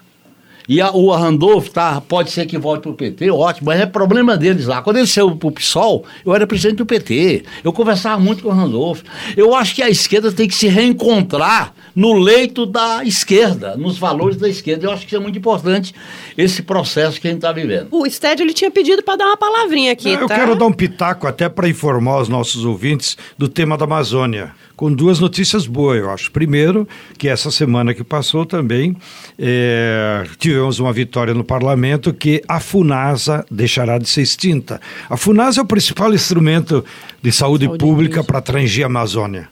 [0.69, 3.87] E a, o Randolph tá, pode ser que volte para o PT, ótimo, mas é
[3.87, 4.83] problema deles lá.
[4.83, 7.45] Quando ele saiu para o PSOL, eu era presidente do PT.
[7.65, 9.01] Eu conversava muito com o Randolph.
[9.35, 14.37] Eu acho que a esquerda tem que se reencontrar no leito da esquerda, nos valores
[14.37, 14.87] da esquerda.
[14.87, 15.95] Eu acho que isso é muito importante,
[16.37, 17.89] esse processo que a gente está vivendo.
[17.91, 20.35] O Sted, ele tinha pedido para dar uma palavrinha aqui, Não, eu tá?
[20.37, 24.93] quero dar um pitaco até para informar os nossos ouvintes do tema da Amazônia, com
[24.93, 26.31] duas notícias boas, eu acho.
[26.31, 28.95] Primeiro, que essa semana que passou também
[29.39, 34.81] é, tivemos uma vitória no parlamento que a FUNASA deixará de ser extinta.
[35.09, 36.85] A FUNASA é o principal instrumento
[37.23, 39.49] de saúde, Saúde pública para atranger a Amazônia.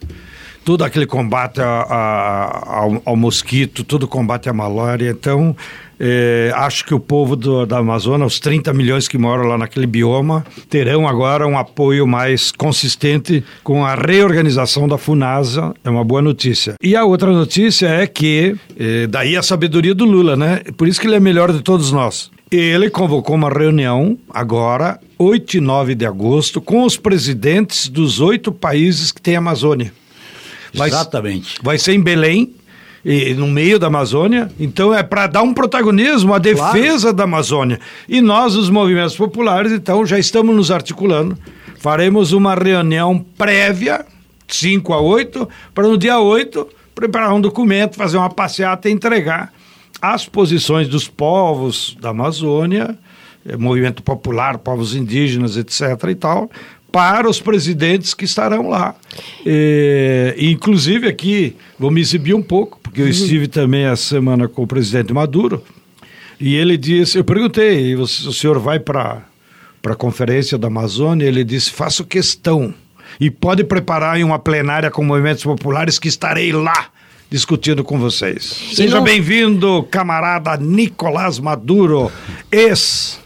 [0.65, 5.09] Todo aquele combate a- a- ao, ao mosquito, todo combate à malária.
[5.11, 5.55] Então,
[5.99, 9.87] é, acho que o povo do- da Amazônia, os 30 milhões que moram lá naquele
[9.87, 15.73] bioma, terão agora um apoio mais consistente com a reorganização da FUNASA.
[15.83, 16.75] É uma boa notícia.
[16.81, 20.61] E a outra notícia é que, é, daí a sabedoria do Lula, né?
[20.77, 22.29] Por isso que ele é melhor de todos nós.
[22.49, 28.53] Ele convocou uma reunião agora, 8 e 9 de agosto, com os presidentes dos oito
[28.53, 29.91] países que têm Amazônia.
[30.73, 31.55] Vai- Exatamente.
[31.61, 32.53] Vai ser em Belém,
[33.07, 34.51] e, no meio da Amazônia.
[34.59, 37.79] Então é para dar um protagonismo à defesa da Amazônia.
[38.07, 41.37] E nós, os movimentos populares, então já estamos nos articulando.
[41.79, 44.05] Faremos uma reunião prévia,
[44.45, 49.53] 5 a 8, para no dia 8 preparar um documento, fazer uma passeata e entregar
[50.01, 52.97] as posições dos povos da Amazônia,
[53.45, 55.81] eh, movimento popular, povos indígenas, etc.
[56.09, 56.49] e tal,
[56.97, 58.95] para os presidentes que estarão lá.
[59.45, 64.63] Eh, inclusive aqui, vou me exibir um pouco, porque eu estive também essa semana com
[64.63, 65.61] o presidente Maduro,
[66.39, 69.21] e ele disse, eu perguntei, "O- senhor vai para
[69.85, 72.73] a conferência da Amazônia, ele disse, faço questão,
[73.19, 76.87] e pode preparar uma plenária com movimentos populares que estarei lá
[77.29, 78.43] discutindo com vocês.
[78.73, 82.11] Seja não- bem-vindo, camarada Nicolás Maduro,
[82.51, 83.19] ex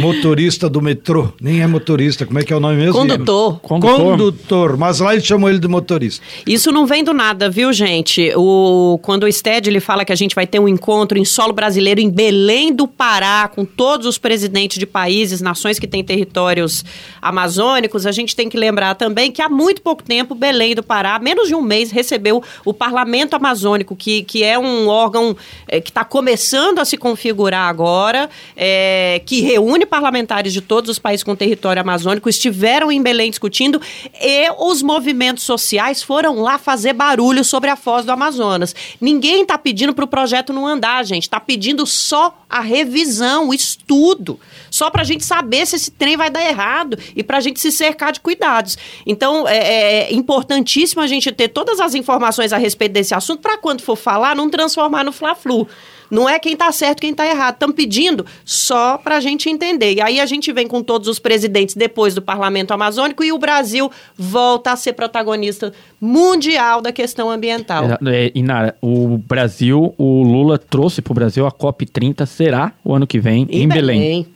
[0.00, 1.32] motorista do metrô.
[1.40, 2.94] Nem é motorista, como é que é o nome mesmo?
[2.94, 3.60] Condutor.
[3.60, 3.98] Condutor.
[3.98, 6.24] Condutor, mas lá ele chamou ele de motorista.
[6.46, 8.32] Isso não vem do nada, viu, gente?
[8.36, 11.52] O, quando o Sted ele fala que a gente vai ter um encontro em solo
[11.52, 16.84] brasileiro em Belém do Pará, com todos os presidentes de países, nações que têm territórios
[17.20, 21.18] amazônicos, a gente tem que lembrar também que há muito pouco tempo Belém do Pará,
[21.18, 25.36] menos de um mês, recebeu o Parlamento Amazônico, que, que é um órgão
[25.68, 30.98] eh, que está começando a se configurar agora, eh, que reúne parlamentares de todos os
[30.98, 33.80] países com território amazônico, estiveram em Belém discutindo
[34.20, 38.74] e os movimentos sociais foram lá fazer barulho sobre a foz do Amazonas.
[39.00, 41.24] Ninguém está pedindo para o projeto não andar, gente.
[41.24, 44.38] Está pedindo só a revisão, o estudo.
[44.70, 47.60] Só para a gente saber se esse trem vai dar errado e para a gente
[47.60, 48.76] se cercar de cuidados.
[49.06, 53.58] Então, é, é importantíssimo a gente ter todas as informações a respeito desse assunto para
[53.58, 55.68] quando for falar, não transformar no Fla-Flu.
[56.12, 57.54] Não é quem está certo, quem está errado.
[57.54, 59.94] Estão pedindo só para a gente entender.
[59.94, 63.38] E aí a gente vem com todos os presidentes depois do Parlamento Amazônico e o
[63.38, 67.98] Brasil volta a ser protagonista mundial da questão ambiental.
[68.06, 73.06] É, e Nara, o Brasil, o Lula trouxe pro Brasil a COP30, será o ano
[73.06, 74.26] que vem, em, Belém.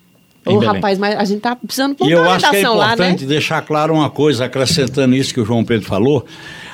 [0.47, 0.77] Em Ô, Belém.
[0.77, 2.87] rapaz, mas a gente tá precisando E montar eu uma acho que é redação lá,
[2.87, 2.95] né?
[2.95, 6.25] importante deixar claro uma coisa, acrescentando isso que o João Pedro falou.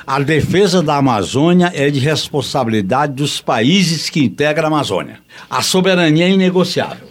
[0.05, 5.19] A defesa da Amazônia é de responsabilidade dos países que integram a Amazônia.
[5.49, 7.07] A soberania é inegociável.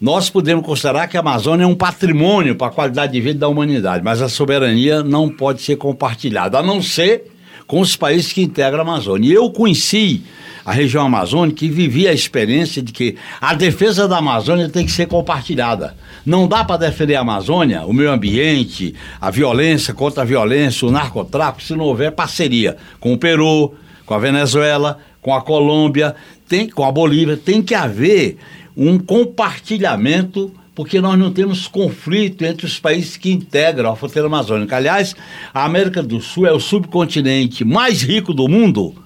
[0.00, 3.48] Nós podemos considerar que a Amazônia é um patrimônio para a qualidade de vida da
[3.48, 7.24] humanidade, mas a soberania não pode ser compartilhada, a não ser
[7.66, 9.28] com os países que integram a Amazônia.
[9.28, 10.22] E eu conheci
[10.66, 14.90] a região amazônica e vivi a experiência de que a defesa da Amazônia tem que
[14.90, 15.96] ser compartilhada.
[16.26, 20.90] Não dá para defender a Amazônia, o meio ambiente, a violência contra a violência, o
[20.90, 26.16] narcotráfico, se não houver parceria com o Peru, com a Venezuela, com a Colômbia,
[26.48, 27.36] tem, com a Bolívia.
[27.36, 28.36] Tem que haver
[28.76, 34.76] um compartilhamento porque nós não temos conflito entre os países que integram a fronteira amazônica.
[34.76, 35.14] Aliás,
[35.54, 39.05] a América do Sul é o subcontinente mais rico do mundo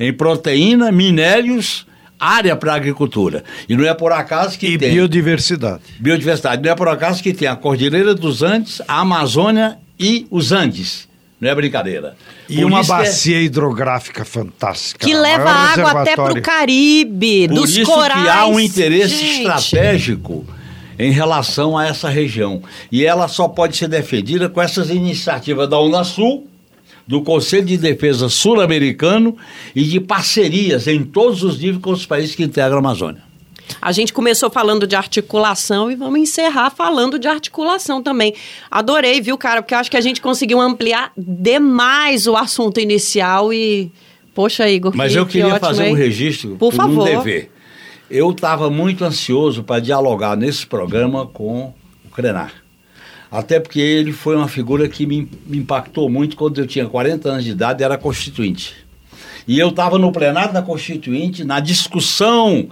[0.00, 1.86] em proteína, minérios,
[2.18, 3.44] área para agricultura.
[3.68, 5.82] E não é por acaso que e tem biodiversidade.
[6.00, 6.62] biodiversidade.
[6.62, 11.08] Não é por acaso que tem a Cordilheira dos Andes, a Amazônia e os Andes.
[11.40, 12.16] Não é brincadeira.
[12.48, 15.06] E Por uma é- bacia hidrográfica fantástica.
[15.06, 16.32] Que o leva água até reservatório.
[16.34, 18.22] pro Caribe, Por dos isso corais.
[18.22, 20.44] que há um interesse Gente, estratégico
[20.98, 22.62] em relação a essa região.
[22.92, 26.46] E ela só pode ser defendida com essas iniciativas da Unasul,
[27.10, 29.36] do Conselho de Defesa Sul-Americano
[29.74, 33.20] e de parcerias em todos os níveis com os países que integram a Amazônia.
[33.82, 38.32] A gente começou falando de articulação e vamos encerrar falando de articulação também.
[38.70, 39.60] Adorei, viu, cara?
[39.60, 43.90] Porque eu acho que a gente conseguiu ampliar demais o assunto inicial e.
[44.32, 44.92] Poxa, Igor.
[44.94, 45.92] Mas que- eu que queria ótimo, fazer hein?
[45.92, 47.04] um registro Por um favor.
[47.04, 47.50] dever.
[48.08, 51.72] Eu estava muito ansioso para dialogar nesse programa com
[52.04, 52.52] o Krenar.
[53.30, 57.28] Até porque ele foi uma figura que me, me impactou muito quando eu tinha 40
[57.28, 58.74] anos de idade, era constituinte.
[59.46, 62.68] E eu estava no plenário da Constituinte, na discussão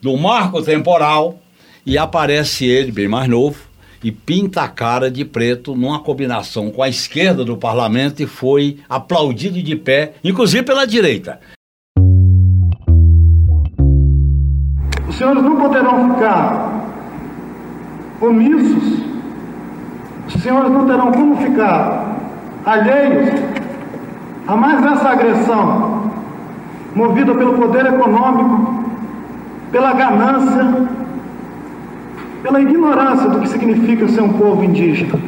[0.00, 1.40] do marco temporal,
[1.86, 3.58] e aparece ele, bem mais novo,
[4.02, 8.78] e pinta a cara de preto numa combinação com a esquerda do parlamento e foi
[8.88, 11.38] aplaudido de pé, inclusive pela direita.
[15.08, 16.82] Os senhores não poderão ficar
[18.20, 19.01] omissos,
[20.26, 22.18] os senhores não terão como ficar
[22.64, 23.28] alheios
[24.46, 26.10] a mais essa agressão
[26.94, 28.84] movida pelo poder econômico,
[29.70, 30.88] pela ganância,
[32.42, 35.18] pela ignorância do que significa ser um povo indígena.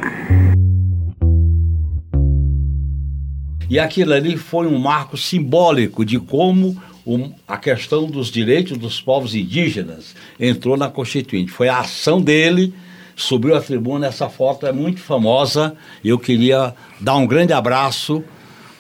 [3.71, 9.01] E aquilo ali foi um marco simbólico de como o- a questão dos direitos dos
[9.01, 11.51] povos indígenas entrou na Constituinte.
[11.51, 12.75] Foi a ação dele,
[13.17, 15.77] subiu à tribuna, essa foto é muito famosa.
[16.05, 18.23] Eu queria dar um grande abraço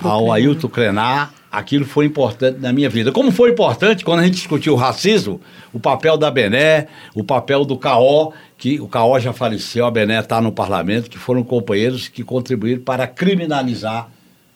[0.02, 1.32] ao Ailton Krenar.
[1.50, 3.12] Aquilo foi importante na minha vida.
[3.12, 5.40] Como foi importante quando a gente discutiu o racismo,
[5.72, 10.18] o papel da Bené, o papel do CAO, que o CAO já faleceu, a Bené
[10.18, 14.10] está no parlamento, que foram companheiros que contribuíram para criminalizar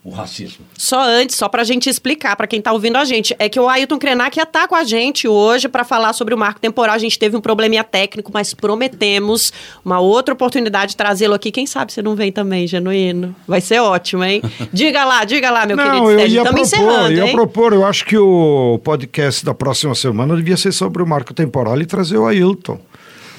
[0.08, 0.64] o racismo.
[0.76, 3.68] Só antes, só pra gente explicar pra quem tá ouvindo a gente, é que o
[3.68, 6.94] Ailton Krenak ia estar com a gente hoje pra falar sobre o marco temporal.
[6.94, 9.52] A gente teve um probleminha técnico, mas prometemos
[9.84, 11.50] uma outra oportunidade de trazê-lo aqui.
[11.50, 13.34] Quem sabe você não vem também, genuíno.
[13.46, 14.42] Vai ser ótimo, hein?
[14.72, 16.34] diga lá, diga lá, meu querido Não, eu Sérgio.
[16.36, 17.32] ia Estamos propor, encerrando, eu ia hein?
[17.32, 21.78] propor, eu acho que o podcast da próxima semana devia ser sobre o marco temporal
[21.80, 22.80] e trazer o Ailton,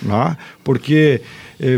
[0.01, 0.37] né?
[0.63, 1.21] porque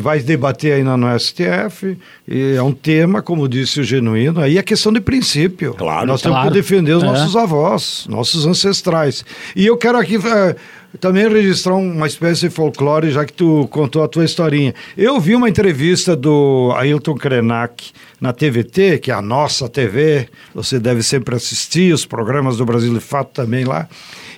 [0.01, 4.63] vai debater ainda no STF, e é um tema, como disse o Genuíno, aí é
[4.63, 5.73] questão de princípio.
[5.73, 6.51] Claro, Nós temos claro.
[6.51, 7.05] que defender os É.
[7.05, 9.25] nossos avós, nossos ancestrais.
[9.55, 10.55] E eu quero aqui eh,
[10.99, 14.73] também registrar uma espécie de folclore, já que tu contou a tua historinha.
[14.97, 20.79] Eu vi uma entrevista do Ailton Krenak na TVT, que é a nossa TV, você
[20.79, 23.88] deve sempre assistir os programas do Brasil de Fato também lá.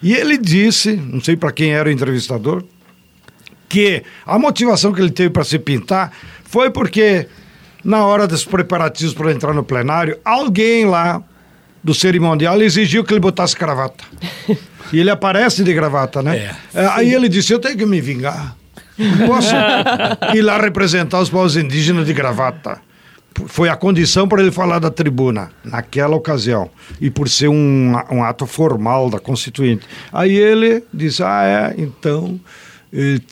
[0.01, 2.63] E ele disse, não sei para quem era o entrevistador,
[3.74, 6.11] que a motivação que ele teve para se pintar
[6.43, 7.28] foi porque,
[7.84, 11.24] na hora dos preparativos para entrar no plenário, alguém lá
[11.84, 14.03] do cerimonial exigiu que ele botasse gravata.
[14.93, 16.55] e ele aparece de gravata, né?
[16.71, 18.55] É, aí ele disse: Eu tenho que me vingar.
[18.95, 19.55] Não posso
[20.36, 22.80] ir lá representar os povos indígenas de gravata.
[23.47, 26.69] Foi a condição para ele falar da tribuna, naquela ocasião.
[27.01, 29.88] E por ser um, um ato formal da Constituinte.
[30.11, 32.39] Aí ele disse: Ah, é, então.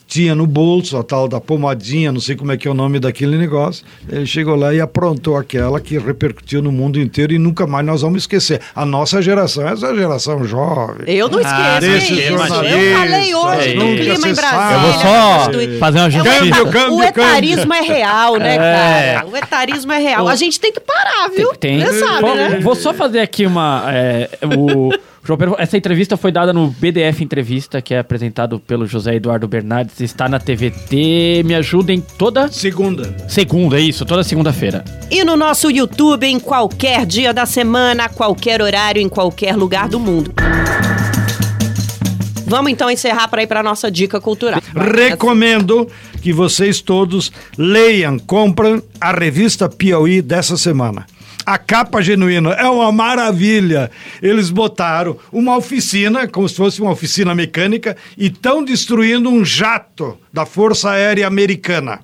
[0.08, 2.98] Tinha no bolso a tal da pomadinha, não sei como é que é o nome
[2.98, 3.84] daquele negócio.
[4.08, 8.02] Ele chegou lá e aprontou aquela que repercutiu no mundo inteiro e nunca mais nós
[8.02, 8.60] vamos esquecer.
[8.74, 11.04] A nossa geração, essa geração jovem.
[11.06, 13.96] Eu não esqueço, Ah, desses Eu falei hoje é no isso.
[14.02, 14.50] clima em Brasília.
[14.50, 14.74] sabe.
[14.74, 16.60] Eu vou só do- fazer uma É, o justiça.
[16.60, 19.14] eta- câmbio, o etarismo é real, né, É.
[19.14, 19.26] cara?
[19.28, 20.28] O etarismo é real.
[20.28, 21.54] A gente tem que parar, viu?
[21.54, 21.80] Tem.
[21.84, 22.60] Você sabe, vou, né?
[22.60, 23.84] vou só fazer aqui uma.
[23.88, 24.90] é, o,
[25.24, 29.46] João Pedro, essa entrevista foi dada no BDF Entrevista, que é apresentado pelo José Eduardo
[29.46, 31.44] Bernardes, está na TVT.
[31.44, 33.14] Me ajudem toda Segunda.
[33.28, 34.84] segunda, é isso, toda segunda-feira.
[35.08, 39.88] E no nosso YouTube, em qualquer dia da semana, a qualquer horário, em qualquer lugar
[39.88, 40.32] do mundo.
[42.44, 44.60] Vamos então encerrar para ir para nossa dica cultural.
[44.74, 45.88] Recomendo
[46.20, 51.06] que vocês todos leiam, comprem a revista Piauí dessa semana.
[51.44, 53.90] A capa genuína é uma maravilha.
[54.22, 60.18] Eles botaram uma oficina, como se fosse uma oficina mecânica, e estão destruindo um jato
[60.32, 62.00] da Força Aérea Americana,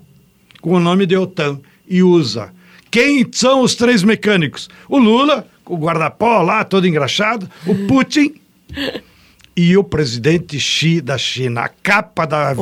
[0.61, 2.53] com o nome de OTAN e USA.
[2.91, 4.68] Quem são os três mecânicos?
[4.89, 8.34] O Lula, o guarda-pó lá, todo engraxado, o Putin
[9.61, 11.62] e o presidente Xi da China.
[11.62, 12.54] A capa da,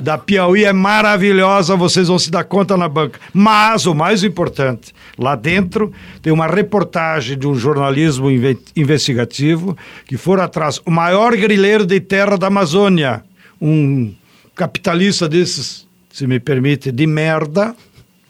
[0.00, 3.18] da Piauí é maravilhosa, vocês vão se dar conta na banca.
[3.34, 5.92] Mas o mais importante, lá dentro
[6.22, 10.80] tem uma reportagem de um jornalismo inve- investigativo que foram atrás.
[10.86, 13.24] O maior grileiro de terra da Amazônia,
[13.60, 14.14] um
[14.54, 17.74] capitalista desses, se me permite, de merda,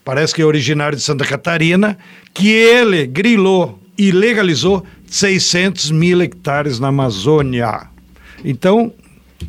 [0.03, 1.99] parece que é originário de Santa Catarina,
[2.33, 4.83] que ele grilou e legalizou
[5.13, 7.83] 600 mil hectares na Amazônia.
[8.43, 8.91] Então,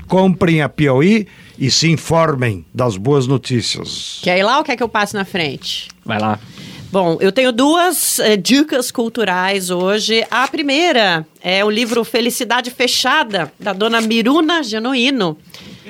[0.09, 1.26] comprem a Piauí
[1.57, 4.20] e se informem das boas notícias.
[4.22, 5.88] Quer ir lá ou quer que eu passe na frente?
[6.03, 6.38] Vai lá.
[6.91, 10.26] Bom, eu tenho duas eh, dicas culturais hoje.
[10.30, 15.38] A primeira é o livro Felicidade Fechada, da dona Miruna Genuíno.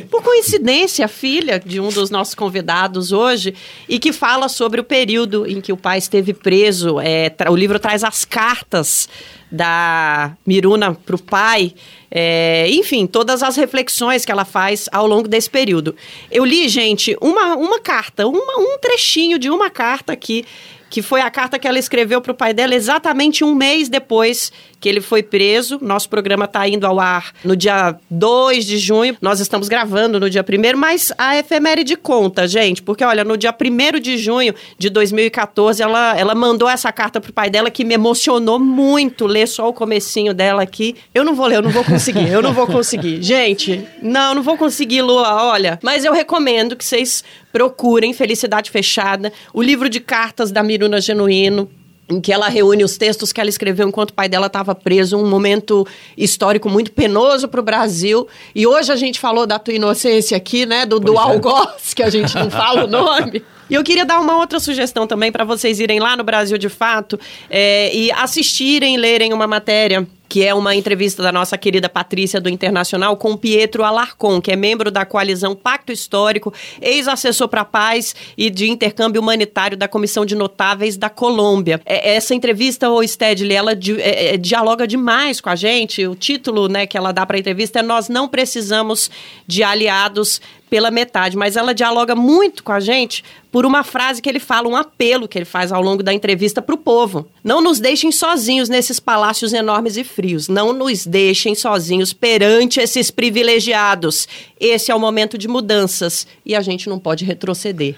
[0.09, 3.53] Por coincidência, filha de um dos nossos convidados hoje,
[3.87, 6.99] e que fala sobre o período em que o pai esteve preso.
[6.99, 9.07] É, o livro traz as cartas
[9.51, 11.73] da Miruna para o pai.
[12.09, 15.95] É, enfim, todas as reflexões que ela faz ao longo desse período.
[16.31, 20.43] Eu li, gente, uma, uma carta, uma- um trechinho de uma carta aqui,
[20.89, 24.51] que foi a carta que ela escreveu para o pai dela exatamente um mês depois
[24.83, 25.79] que ele foi preso.
[25.81, 29.15] Nosso programa está indo ao ar no dia 2 de junho.
[29.21, 33.55] Nós estamos gravando no dia 1 mas a efeméride conta, gente, porque olha, no dia
[33.57, 37.93] 1 de junho de 2014, ela, ela mandou essa carta pro pai dela que me
[37.93, 40.97] emocionou muito ler só o comecinho dela aqui.
[41.15, 43.23] Eu não vou ler, eu não vou conseguir, eu não vou conseguir.
[43.23, 45.79] Gente, não, não vou conseguir, Lua, olha.
[45.81, 47.23] Mas eu recomendo que vocês
[47.53, 51.69] procurem Felicidade Fechada, o livro de cartas da Miruna Genuíno,
[52.09, 55.17] em que ela reúne os textos que ela escreveu enquanto o pai dela estava preso,
[55.17, 55.87] um momento
[56.17, 58.27] histórico muito penoso para o Brasil.
[58.53, 60.85] E hoje a gente falou da tua inocência aqui, né?
[60.85, 63.43] Do, do algoz, que a gente não fala o nome.
[63.69, 66.67] E eu queria dar uma outra sugestão também para vocês irem lá no Brasil de
[66.67, 67.17] Fato
[67.49, 72.49] é, e assistirem, lerem uma matéria que é uma entrevista da nossa querida Patrícia do
[72.49, 78.15] Internacional com Pietro Alarcon, que é membro da coalizão Pacto Histórico, ex-assessor para a paz
[78.35, 81.79] e de intercâmbio humanitário da Comissão de Notáveis da Colômbia.
[81.85, 86.07] É, essa entrevista, o Stedley, ela di- é, é, dialoga demais com a gente.
[86.07, 89.11] O título né, que ela dá para a entrevista é Nós não precisamos
[89.45, 90.41] de aliados
[90.73, 94.67] pela metade, mas ela dialoga muito com a gente por uma frase que ele fala,
[94.67, 97.27] um apelo que ele faz ao longo da entrevista para o povo.
[97.43, 100.47] Não nos deixem sozinhos nesses palácios enormes e frios.
[100.47, 104.27] Não nos deixem sozinhos perante esses privilegiados.
[104.59, 107.95] Esse é o momento de mudanças e a gente não pode retroceder.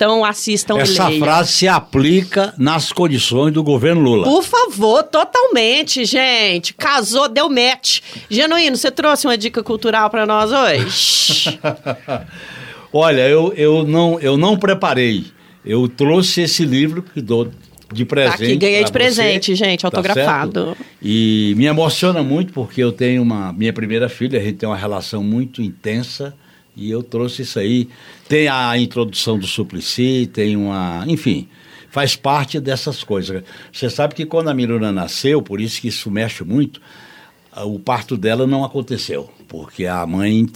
[0.00, 1.22] Então assistam e Essa leiam.
[1.22, 4.24] frase se aplica nas condições do governo Lula.
[4.24, 6.72] Por favor, totalmente, gente.
[6.72, 8.00] Casou, deu match.
[8.30, 11.60] Genuíno, você trouxe uma dica cultural para nós hoje?
[12.90, 15.26] Olha, eu, eu, não, eu não preparei.
[15.62, 17.50] Eu trouxe esse livro que dou
[17.92, 18.38] de presente.
[18.38, 20.64] Tá aqui, ganhei de pra você, presente, gente, tá autografado.
[20.64, 20.86] certo?
[21.02, 24.78] e me emociona muito porque eu tenho uma minha primeira filha, a gente tem uma
[24.78, 26.34] relação muito intensa
[26.76, 27.88] e eu trouxe isso aí.
[28.28, 31.48] Tem a introdução do Suplicy, tem uma, enfim,
[31.90, 33.42] faz parte dessas coisas.
[33.72, 36.80] Você sabe que quando a Miruna nasceu, por isso que isso mexe muito,
[37.52, 40.46] ah, o parto dela não aconteceu, porque a mãe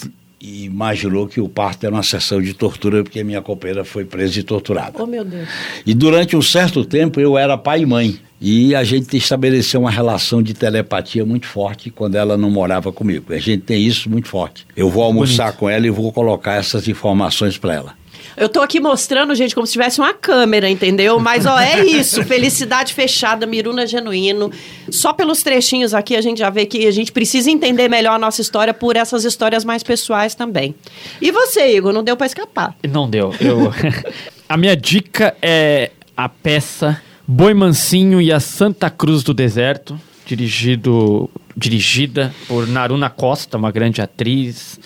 [0.40, 4.42] imaginou que o parto era uma sessão de tortura porque minha companheira foi presa e
[4.42, 5.02] torturada.
[5.02, 5.48] oh, meu Deus.
[5.86, 8.18] E durante um certo tempo eu era pai e mãe.
[8.40, 13.32] E a gente estabeleceu uma relação de telepatia muito forte quando ela não morava comigo.
[13.32, 14.66] A gente tem isso muito forte.
[14.76, 18.04] Eu vou almoçar com ela e vou colocar essas informações para ela.
[18.36, 21.20] Eu tô aqui mostrando, gente, como se tivesse uma câmera, entendeu?
[21.20, 22.22] Mas, ó, é isso.
[22.24, 24.50] Felicidade fechada, Miruna Genuíno.
[24.90, 28.18] Só pelos trechinhos aqui a gente já vê que a gente precisa entender melhor a
[28.18, 30.74] nossa história por essas histórias mais pessoais também.
[31.20, 32.74] E você, Igor, não deu pra escapar.
[32.88, 33.32] Não deu.
[33.40, 33.72] Eu...
[34.48, 41.30] a minha dica é a peça Boi Mansinho e a Santa Cruz do Deserto, dirigido,
[41.56, 44.78] dirigida por Naruna Costa, uma grande atriz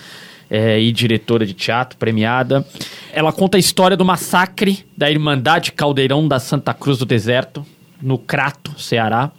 [0.49, 2.65] é, e diretora de teatro premiada.
[3.13, 7.67] Ela conta a história do massacre da Irmandade Caldeirão da Santa Cruz do Deserto,
[8.01, 9.33] no Crato, Ceará.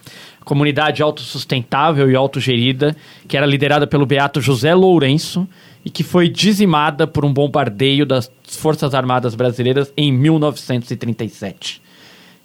[0.44, 2.98] Comunidade autossustentável e autogerida,
[3.30, 5.48] que era liderada pelo beato José Lourenço
[5.86, 11.82] e que foi dizimada por um bombardeio das Forças Armadas Brasileiras em 1937.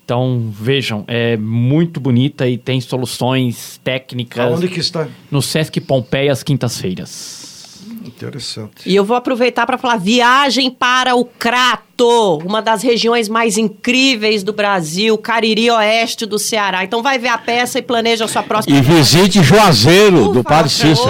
[0.04, 5.08] Então, vejam, é muito bonita e tem soluções técnicas Aonde que está?
[5.30, 7.42] no Sesc Pompeia às quintas-feiras.
[8.04, 8.82] Interessante.
[8.86, 14.42] E eu vou aproveitar para falar viagem para o Crato, uma das regiões mais incríveis
[14.42, 16.84] do Brasil, Cariri Oeste do Ceará.
[16.84, 20.44] Então vai ver a peça e planeja a sua próxima E visite Juazeiro, Por do
[20.44, 20.70] Padre.
[20.70, 21.08] Cícero.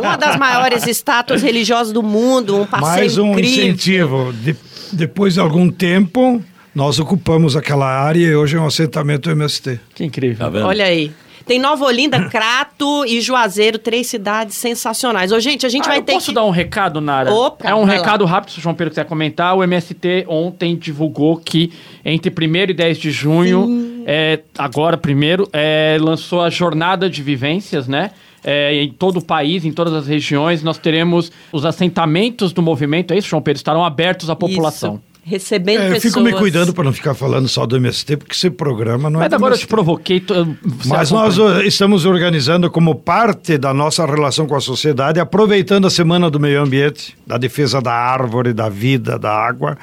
[0.00, 3.50] Uma das maiores estátuas religiosas do mundo, um passeio Mais um incrível.
[3.64, 4.32] incentivo.
[4.34, 4.56] De-
[4.92, 6.42] depois de algum tempo,
[6.78, 9.80] nós ocupamos aquela área e hoje é um assentamento MST.
[9.96, 10.46] Que incrível.
[10.46, 10.64] Tá vendo?
[10.64, 11.10] Olha aí.
[11.44, 15.32] Tem Nova Olinda, Crato e Juazeiro, três cidades sensacionais.
[15.32, 16.34] Ô, gente, a gente Ah, vai eu ter posso que...
[16.34, 17.32] dar um recado, Nara?
[17.34, 19.56] Opa, é um recado rápido, se o João Pedro quiser comentar.
[19.56, 21.72] O MST ontem divulgou que
[22.04, 27.88] entre 1 e 10 de junho, é, agora primeiro, é, lançou a jornada de vivências,
[27.88, 28.12] né?
[28.44, 33.12] É, em todo o país, em todas as regiões, nós teremos os assentamentos do movimento,
[33.12, 33.58] é isso, João Pedro?
[33.58, 34.94] Estarão abertos à população.
[34.94, 35.07] Isso.
[35.28, 36.14] Recebendo É, eu pessoas...
[36.14, 39.24] fico me cuidando para não ficar falando só do MST, porque esse programa não é
[39.24, 39.66] Mas agora eu MST.
[39.66, 40.20] te provoquei.
[40.20, 41.38] tu- você Mas acompanha.
[41.38, 46.30] nós uh, estamos organizando como parte da nossa relação com a sociedade, aproveitando a Semana
[46.30, 49.76] do Meio Ambiente, da defesa da árvore, da vida, da água,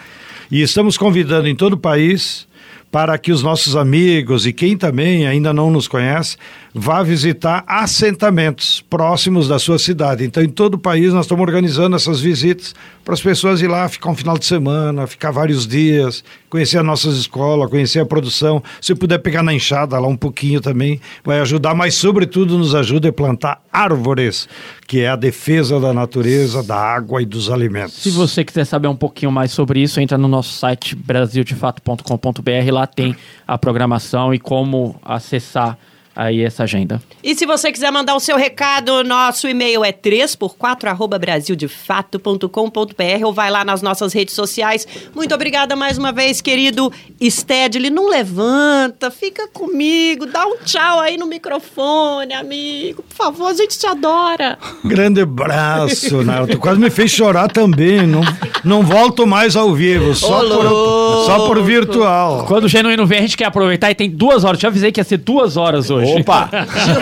[0.49, 2.47] e estamos convidando em todo o país
[2.91, 6.37] para que os nossos amigos e quem também ainda não nos conhece
[6.77, 10.25] vá visitar assentamentos próximos da sua cidade.
[10.25, 12.75] Então, em todo o país, nós estamos organizando essas visitas
[13.05, 16.85] para as pessoas ir lá ficar um final de semana, ficar vários dias, conhecer as
[16.85, 18.61] nossas escolas, conhecer a produção.
[18.81, 23.07] Se puder pegar na enxada lá um pouquinho também, vai ajudar, mas, sobretudo, nos ajuda
[23.07, 24.49] a plantar árvores,
[24.85, 27.93] que é a defesa da natureza, da água e dos alimentos.
[27.93, 32.71] Se você quiser saber um pouquinho mais sobre isso, entra no nosso site brasildefato.com.br.
[32.73, 33.15] Lá tem
[33.47, 35.77] a programação e como acessar
[36.15, 37.01] aí essa agenda.
[37.23, 43.33] E se você quiser mandar o seu recado, nosso e-mail é 3x4 arroba brasildefato.com.br ou
[43.33, 44.87] vai lá nas nossas redes sociais.
[45.13, 47.89] Muito obrigada mais uma vez, querido Stedley.
[47.89, 53.03] Não levanta, fica comigo, dá um tchau aí no microfone, amigo.
[53.03, 54.57] Por favor, a gente te adora.
[54.83, 56.57] Grande abraço, Naruto.
[56.59, 58.07] Quase me fez chorar também.
[58.07, 58.21] Não,
[58.63, 62.45] não volto mais ao vivo, só, Ô, por, só por virtual.
[62.45, 64.59] Quando o Genuíno vem, a gente quer aproveitar e tem duas horas.
[64.59, 66.04] Já avisei que ia ser duas horas hoje.
[66.05, 66.49] Opa!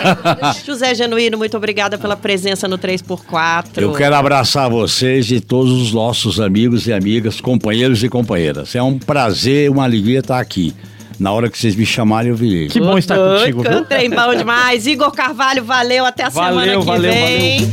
[0.64, 3.66] José Genuíno, muito obrigada pela presença no 3x4.
[3.76, 8.74] Eu quero abraçar vocês e todos os nossos amigos e amigas, companheiros e companheiras.
[8.74, 10.74] É um prazer, uma alegria estar aqui.
[11.18, 12.68] Na hora que vocês me chamarem, eu virei.
[12.68, 13.70] Que bom estar contigo, viu?
[13.70, 14.86] Cantei bom demais.
[14.86, 16.04] Igor Carvalho, valeu.
[16.04, 17.70] Até a Valeu, semana que valeu, vem.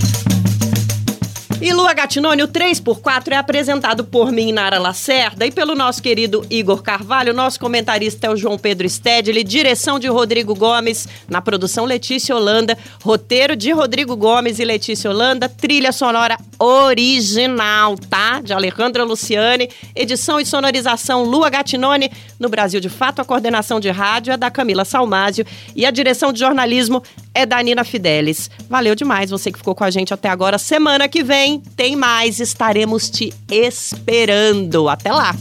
[1.61, 6.43] E Lua Gatinone, o 3x4 é apresentado por mim, Nara Lacerda, e pelo nosso querido
[6.49, 7.35] Igor Carvalho.
[7.35, 12.75] Nosso comentarista é o João Pedro Stedley, direção de Rodrigo Gomes, na produção Letícia Holanda,
[13.03, 18.41] roteiro de Rodrigo Gomes e Letícia Holanda, trilha sonora original, tá?
[18.41, 22.11] De Alejandra Luciane, edição e sonorização Lua Gatinone.
[22.39, 26.33] No Brasil de Fato, a coordenação de rádio é da Camila Salmásio e a direção
[26.33, 28.49] de jornalismo é da Nina Fidelis.
[28.69, 30.57] Valeu demais você que ficou com a gente até agora.
[30.57, 34.87] Semana que vem tem mais, estaremos te esperando.
[34.89, 35.35] Até lá!